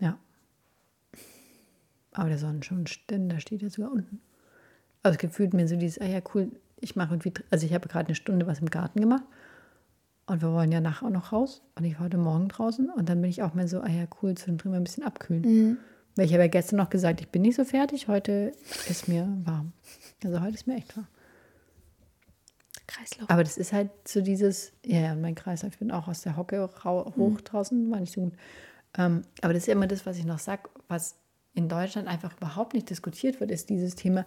Ja. 0.00 0.18
Aber 2.12 2.28
der 2.28 2.38
Sonnenschirmständer 2.38 3.38
steht 3.40 3.62
ja 3.62 3.70
sogar 3.70 3.92
unten. 3.92 4.20
Aber 5.02 5.12
es 5.12 5.18
gefühlt 5.18 5.54
mir 5.54 5.68
so 5.68 5.76
dieses, 5.76 6.00
ah 6.00 6.06
ja, 6.06 6.20
cool, 6.34 6.50
ich 6.80 6.96
mache 6.96 7.14
irgendwie, 7.14 7.32
also 7.50 7.66
ich 7.66 7.72
habe 7.74 7.88
gerade 7.88 8.06
eine 8.06 8.14
Stunde 8.16 8.46
was 8.46 8.60
im 8.60 8.70
Garten 8.70 9.00
gemacht 9.00 9.24
und 10.30 10.42
wir 10.42 10.52
wollen 10.52 10.70
ja 10.70 10.80
nachher 10.80 11.06
auch 11.06 11.10
noch 11.10 11.32
raus 11.32 11.60
und 11.74 11.84
ich 11.84 11.94
war 11.94 12.04
heute 12.04 12.16
Morgen 12.16 12.48
draußen 12.48 12.88
und 12.88 13.08
dann 13.08 13.20
bin 13.20 13.30
ich 13.30 13.42
auch 13.42 13.54
mal 13.54 13.66
so, 13.66 13.80
ah 13.80 13.88
ja, 13.88 14.04
cool, 14.22 14.36
zwischendrin 14.36 14.70
mal 14.70 14.76
ein 14.76 14.84
bisschen 14.84 15.02
abkühlen. 15.02 15.44
Weil 16.14 16.26
ich 16.26 16.32
habe 16.32 16.44
ja 16.44 16.48
gestern 16.48 16.76
noch 16.76 16.88
gesagt, 16.88 17.20
ich 17.20 17.28
bin 17.28 17.42
nicht 17.42 17.56
so 17.56 17.64
fertig, 17.64 18.06
heute 18.06 18.52
ist 18.88 19.08
mir 19.08 19.28
warm. 19.44 19.72
Also 20.24 20.40
heute 20.40 20.54
ist 20.54 20.68
mir 20.68 20.76
echt 20.76 20.96
warm. 20.96 21.08
Kreislauf. 22.86 23.28
Aber 23.28 23.42
das 23.42 23.58
ist 23.58 23.72
halt 23.72 23.90
so 24.06 24.20
dieses, 24.20 24.72
ja, 24.84 25.00
ja, 25.00 25.14
mein 25.16 25.34
Kreislauf, 25.34 25.72
ich 25.72 25.78
bin 25.78 25.90
auch 25.90 26.06
aus 26.06 26.22
der 26.22 26.36
Hocke 26.36 26.60
rau, 26.84 27.12
hoch 27.16 27.40
draußen, 27.40 27.90
war 27.90 27.98
nicht 27.98 28.12
so 28.12 28.20
gut. 28.20 28.34
Ähm, 28.98 29.22
aber 29.42 29.52
das 29.52 29.64
ist 29.64 29.66
ja 29.66 29.72
immer 29.72 29.88
das, 29.88 30.06
was 30.06 30.16
ich 30.16 30.24
noch 30.24 30.38
sage, 30.38 30.70
was 30.86 31.16
in 31.54 31.68
Deutschland 31.68 32.06
einfach 32.06 32.36
überhaupt 32.36 32.74
nicht 32.74 32.88
diskutiert 32.88 33.40
wird, 33.40 33.50
ist 33.50 33.68
dieses 33.68 33.96
Thema, 33.96 34.24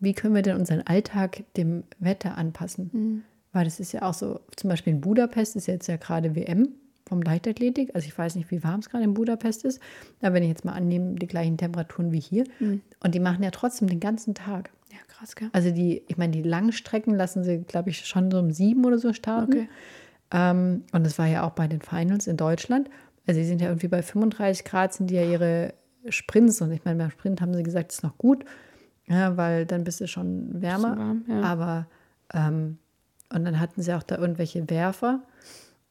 wie 0.00 0.14
können 0.14 0.34
wir 0.34 0.42
denn 0.42 0.56
unseren 0.56 0.82
Alltag 0.82 1.44
dem 1.56 1.84
Wetter 2.00 2.36
anpassen? 2.36 3.24
Weil 3.54 3.64
das 3.64 3.80
ist 3.80 3.92
ja 3.92 4.02
auch 4.02 4.14
so, 4.14 4.40
zum 4.56 4.68
Beispiel 4.68 4.92
in 4.92 5.00
Budapest 5.00 5.56
ist 5.56 5.66
jetzt 5.66 5.86
ja 5.86 5.96
gerade 5.96 6.34
WM 6.34 6.74
vom 7.06 7.22
Leichtathletik. 7.22 7.92
Also 7.94 8.06
ich 8.06 8.18
weiß 8.18 8.34
nicht, 8.34 8.50
wie 8.50 8.64
warm 8.64 8.80
es 8.80 8.90
gerade 8.90 9.04
in 9.04 9.14
Budapest 9.14 9.64
ist, 9.64 9.80
aber 10.20 10.34
wenn 10.34 10.42
ich 10.42 10.48
jetzt 10.48 10.64
mal 10.64 10.72
annehme, 10.72 11.14
die 11.14 11.26
gleichen 11.28 11.56
Temperaturen 11.56 12.10
wie 12.12 12.20
hier. 12.20 12.44
Und 13.00 13.14
die 13.14 13.20
machen 13.20 13.42
ja 13.44 13.50
trotzdem 13.50 13.88
den 13.88 14.00
ganzen 14.00 14.34
Tag. 14.34 14.70
Ja, 14.90 14.98
krass, 15.06 15.36
gell? 15.36 15.50
Also 15.52 15.70
die, 15.70 16.02
ich 16.08 16.16
meine, 16.16 16.32
die 16.32 16.42
Langstrecken 16.42 17.14
lassen 17.14 17.44
sie, 17.44 17.58
glaube 17.58 17.90
ich, 17.90 18.04
schon 18.04 18.30
so 18.30 18.40
um 18.40 18.50
sieben 18.50 18.84
oder 18.84 18.98
so 18.98 19.12
starten. 19.12 19.52
Okay. 19.52 19.68
Ähm, 20.32 20.82
und 20.92 21.06
das 21.06 21.16
war 21.18 21.26
ja 21.26 21.46
auch 21.46 21.52
bei 21.52 21.68
den 21.68 21.80
Finals 21.80 22.26
in 22.26 22.36
Deutschland. 22.36 22.90
Also 23.26 23.40
sie 23.40 23.46
sind 23.46 23.60
ja 23.60 23.68
irgendwie 23.68 23.88
bei 23.88 24.02
35 24.02 24.64
Grad, 24.64 24.94
sind 24.94 25.10
die 25.10 25.14
ja 25.14 25.24
ihre 25.24 25.74
Sprints. 26.08 26.60
Und 26.60 26.72
ich 26.72 26.84
meine, 26.84 26.98
beim 26.98 27.10
Sprint 27.10 27.40
haben 27.40 27.54
sie 27.54 27.62
gesagt, 27.62 27.90
das 27.90 27.98
ist 27.98 28.02
noch 28.02 28.18
gut, 28.18 28.44
ja, 29.06 29.36
weil 29.36 29.64
dann 29.64 29.84
bist 29.84 30.00
du 30.00 30.08
schon 30.08 30.60
wärmer. 30.60 30.98
Warm, 30.98 31.24
ja. 31.28 31.40
Aber, 31.42 31.86
ähm, 32.32 32.78
und 33.34 33.44
dann 33.44 33.60
hatten 33.60 33.82
sie 33.82 33.92
auch 33.94 34.02
da 34.02 34.16
irgendwelche 34.18 34.68
Werfer. 34.70 35.20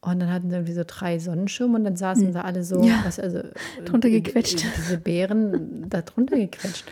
Und 0.01 0.19
dann 0.19 0.31
hatten 0.33 0.49
sie 0.49 0.55
irgendwie 0.57 0.73
so 0.73 0.83
drei 0.85 1.17
Sonnenschirme 1.17 1.77
und 1.77 1.85
dann 1.85 1.95
saßen 1.95 2.33
sie 2.33 2.43
alle 2.43 2.63
so. 2.63 2.81
Ja. 2.83 3.01
was, 3.05 3.19
also 3.19 3.39
Drunter 3.85 4.09
die- 4.09 4.21
gequetscht. 4.21 4.61
die- 4.61 4.67
Diese 4.75 4.97
Bären 4.97 5.89
da 5.89 6.01
drunter 6.01 6.35
gequetscht. 6.37 6.85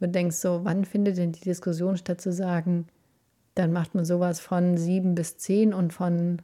Und 0.00 0.08
du 0.08 0.12
denkst 0.12 0.36
so, 0.36 0.60
wann 0.64 0.84
findet 0.84 1.16
denn 1.16 1.30
die 1.32 1.40
Diskussion 1.44 1.96
statt 1.96 2.20
zu 2.20 2.32
sagen, 2.32 2.86
dann 3.54 3.72
macht 3.72 3.94
man 3.94 4.04
sowas 4.04 4.40
von 4.40 4.76
7 4.76 5.14
bis 5.14 5.36
10 5.38 5.72
und 5.74 5.92
von 5.92 6.38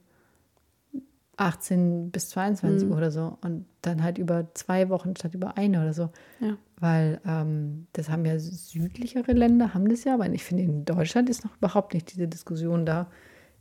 18 1.36 2.10
bis 2.10 2.28
22 2.30 2.88
Mhm. 2.88 2.94
oder 2.94 3.10
so. 3.10 3.38
Und 3.40 3.64
dann 3.80 4.02
halt 4.02 4.18
über 4.18 4.46
zwei 4.54 4.88
Wochen 4.90 5.16
statt 5.16 5.34
über 5.34 5.56
eine 5.56 5.80
oder 5.80 5.92
so. 5.92 6.10
Ja. 6.40 6.56
Weil 6.78 7.20
ähm, 7.26 7.86
das 7.94 8.08
haben 8.10 8.24
ja 8.24 8.38
südlichere 8.38 9.32
Länder, 9.32 9.74
haben 9.74 9.88
das 9.88 10.04
ja, 10.04 10.14
aber 10.14 10.28
ich 10.30 10.44
finde, 10.44 10.62
in 10.64 10.84
Deutschland 10.84 11.28
ist 11.30 11.44
noch 11.44 11.56
überhaupt 11.56 11.94
nicht 11.94 12.12
diese 12.12 12.28
Diskussion 12.28 12.86
da. 12.86 13.08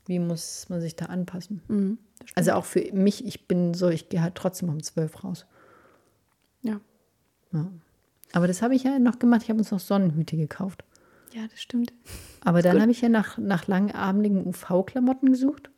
Wie 0.06 0.20
muss 0.20 0.68
man 0.70 0.82
sich 0.82 0.96
da 0.96 1.06
anpassen? 1.06 1.62
Mhm. 1.68 1.98
Also 2.36 2.54
auch 2.54 2.66
für 2.66 2.92
mich, 2.94 3.26
ich 3.26 3.48
bin 3.48 3.74
so, 3.74 3.90
ich 3.90 4.10
gehe 4.10 4.22
halt 4.22 4.36
trotzdem 4.36 4.70
um 4.70 4.82
12 4.82 5.24
raus. 5.24 5.46
Ja. 6.62 6.80
Ja. 7.52 7.72
Aber 8.34 8.48
das 8.48 8.62
habe 8.62 8.76
ich 8.76 8.84
ja 8.84 9.00
noch 9.00 9.20
gemacht. 9.20 9.44
Ich 9.44 9.50
habe 9.50 9.60
uns 9.60 9.72
noch 9.72 9.80
Sonnenhüte 9.80 10.38
gekauft. 10.38 10.84
ja, 11.34 11.48
das 11.48 11.62
stimmt. 11.62 11.94
Aber 12.44 12.62
dann 12.62 12.82
habe 12.82 12.92
ich 12.92 13.02
ja 13.02 13.10
nach, 13.10 13.38
nach 13.38 13.68
langatmigen 13.68 14.46
UV-Klamotten 14.48 15.32
gesucht. 15.32 15.70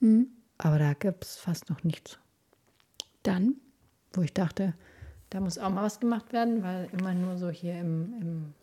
Mhm. 0.00 0.28
Aber 0.58 0.78
da 0.78 0.92
gibt 0.94 1.24
es 1.24 1.36
fast 1.36 1.70
noch 1.70 1.84
nichts. 1.84 2.18
Dann 3.22 3.56
Wo 4.12 4.22
ich 4.22 4.34
dachte, 4.34 4.74
da 5.30 5.40
muss 5.40 5.58
auch 5.58 5.70
mal 5.70 5.82
was 5.84 6.00
gemacht 6.00 6.32
werden, 6.32 6.62
weil 6.62 6.88
immer 6.92 7.14
nur 7.14 7.36
so 7.38 7.50
hier 7.50 7.78
im, 7.78 8.14
im 8.20 8.54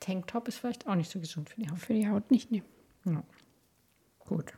Tanktop 0.00 0.48
ist 0.48 0.58
vielleicht 0.58 0.86
auch 0.86 0.94
nicht 0.94 1.10
so 1.10 1.20
gesund 1.20 1.50
für 1.50 1.60
die 1.60 1.70
Haut. 1.70 1.78
für 1.78 1.94
die 1.94 2.08
Haut 2.08 2.30
nicht 2.30 2.50
nehmen. 2.50 2.66
Ja. 3.04 3.22
Gut. 4.28 4.52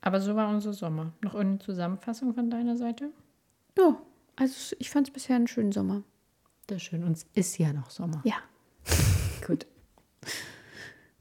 Aber 0.00 0.20
so 0.20 0.36
war 0.36 0.48
unser 0.48 0.72
Sommer. 0.72 1.12
Noch 1.22 1.34
irgendeine 1.34 1.64
Zusammenfassung 1.64 2.34
von 2.34 2.50
deiner 2.50 2.76
Seite? 2.76 3.10
Ja, 3.76 4.00
also 4.36 4.76
ich 4.78 4.90
fand 4.90 5.08
es 5.08 5.12
bisher 5.12 5.36
einen 5.36 5.48
schönen 5.48 5.72
Sommer. 5.72 6.02
Das 6.66 6.78
ist 6.78 6.84
schön. 6.84 7.04
Und 7.04 7.16
es 7.16 7.26
ist 7.34 7.58
ja 7.58 7.72
noch 7.72 7.90
Sommer. 7.90 8.22
Ja. 8.24 8.36
Gut. 9.46 9.66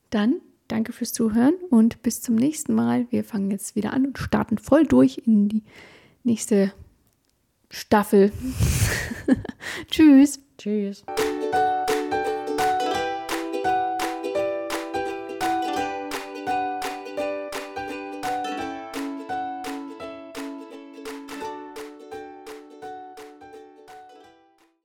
Dann 0.10 0.36
danke 0.68 0.94
fürs 0.94 1.14
Zuhören 1.14 1.56
und 1.70 2.02
bis 2.02 2.22
zum 2.22 2.36
nächsten 2.36 2.74
Mal. 2.74 3.08
Wir 3.12 3.24
fangen 3.24 3.52
jetzt 3.52 3.76
wieder 3.76 3.94
an 3.94 4.08
und 4.08 4.18
starten 4.18 4.58
voll 4.58 4.86
durch 4.86 5.22
in 5.26 5.50
die 5.50 5.64
nächste 6.24 6.72
Staffel. 7.70 8.32
Tschüss. 9.92 10.40
Tschüss. 10.58 11.04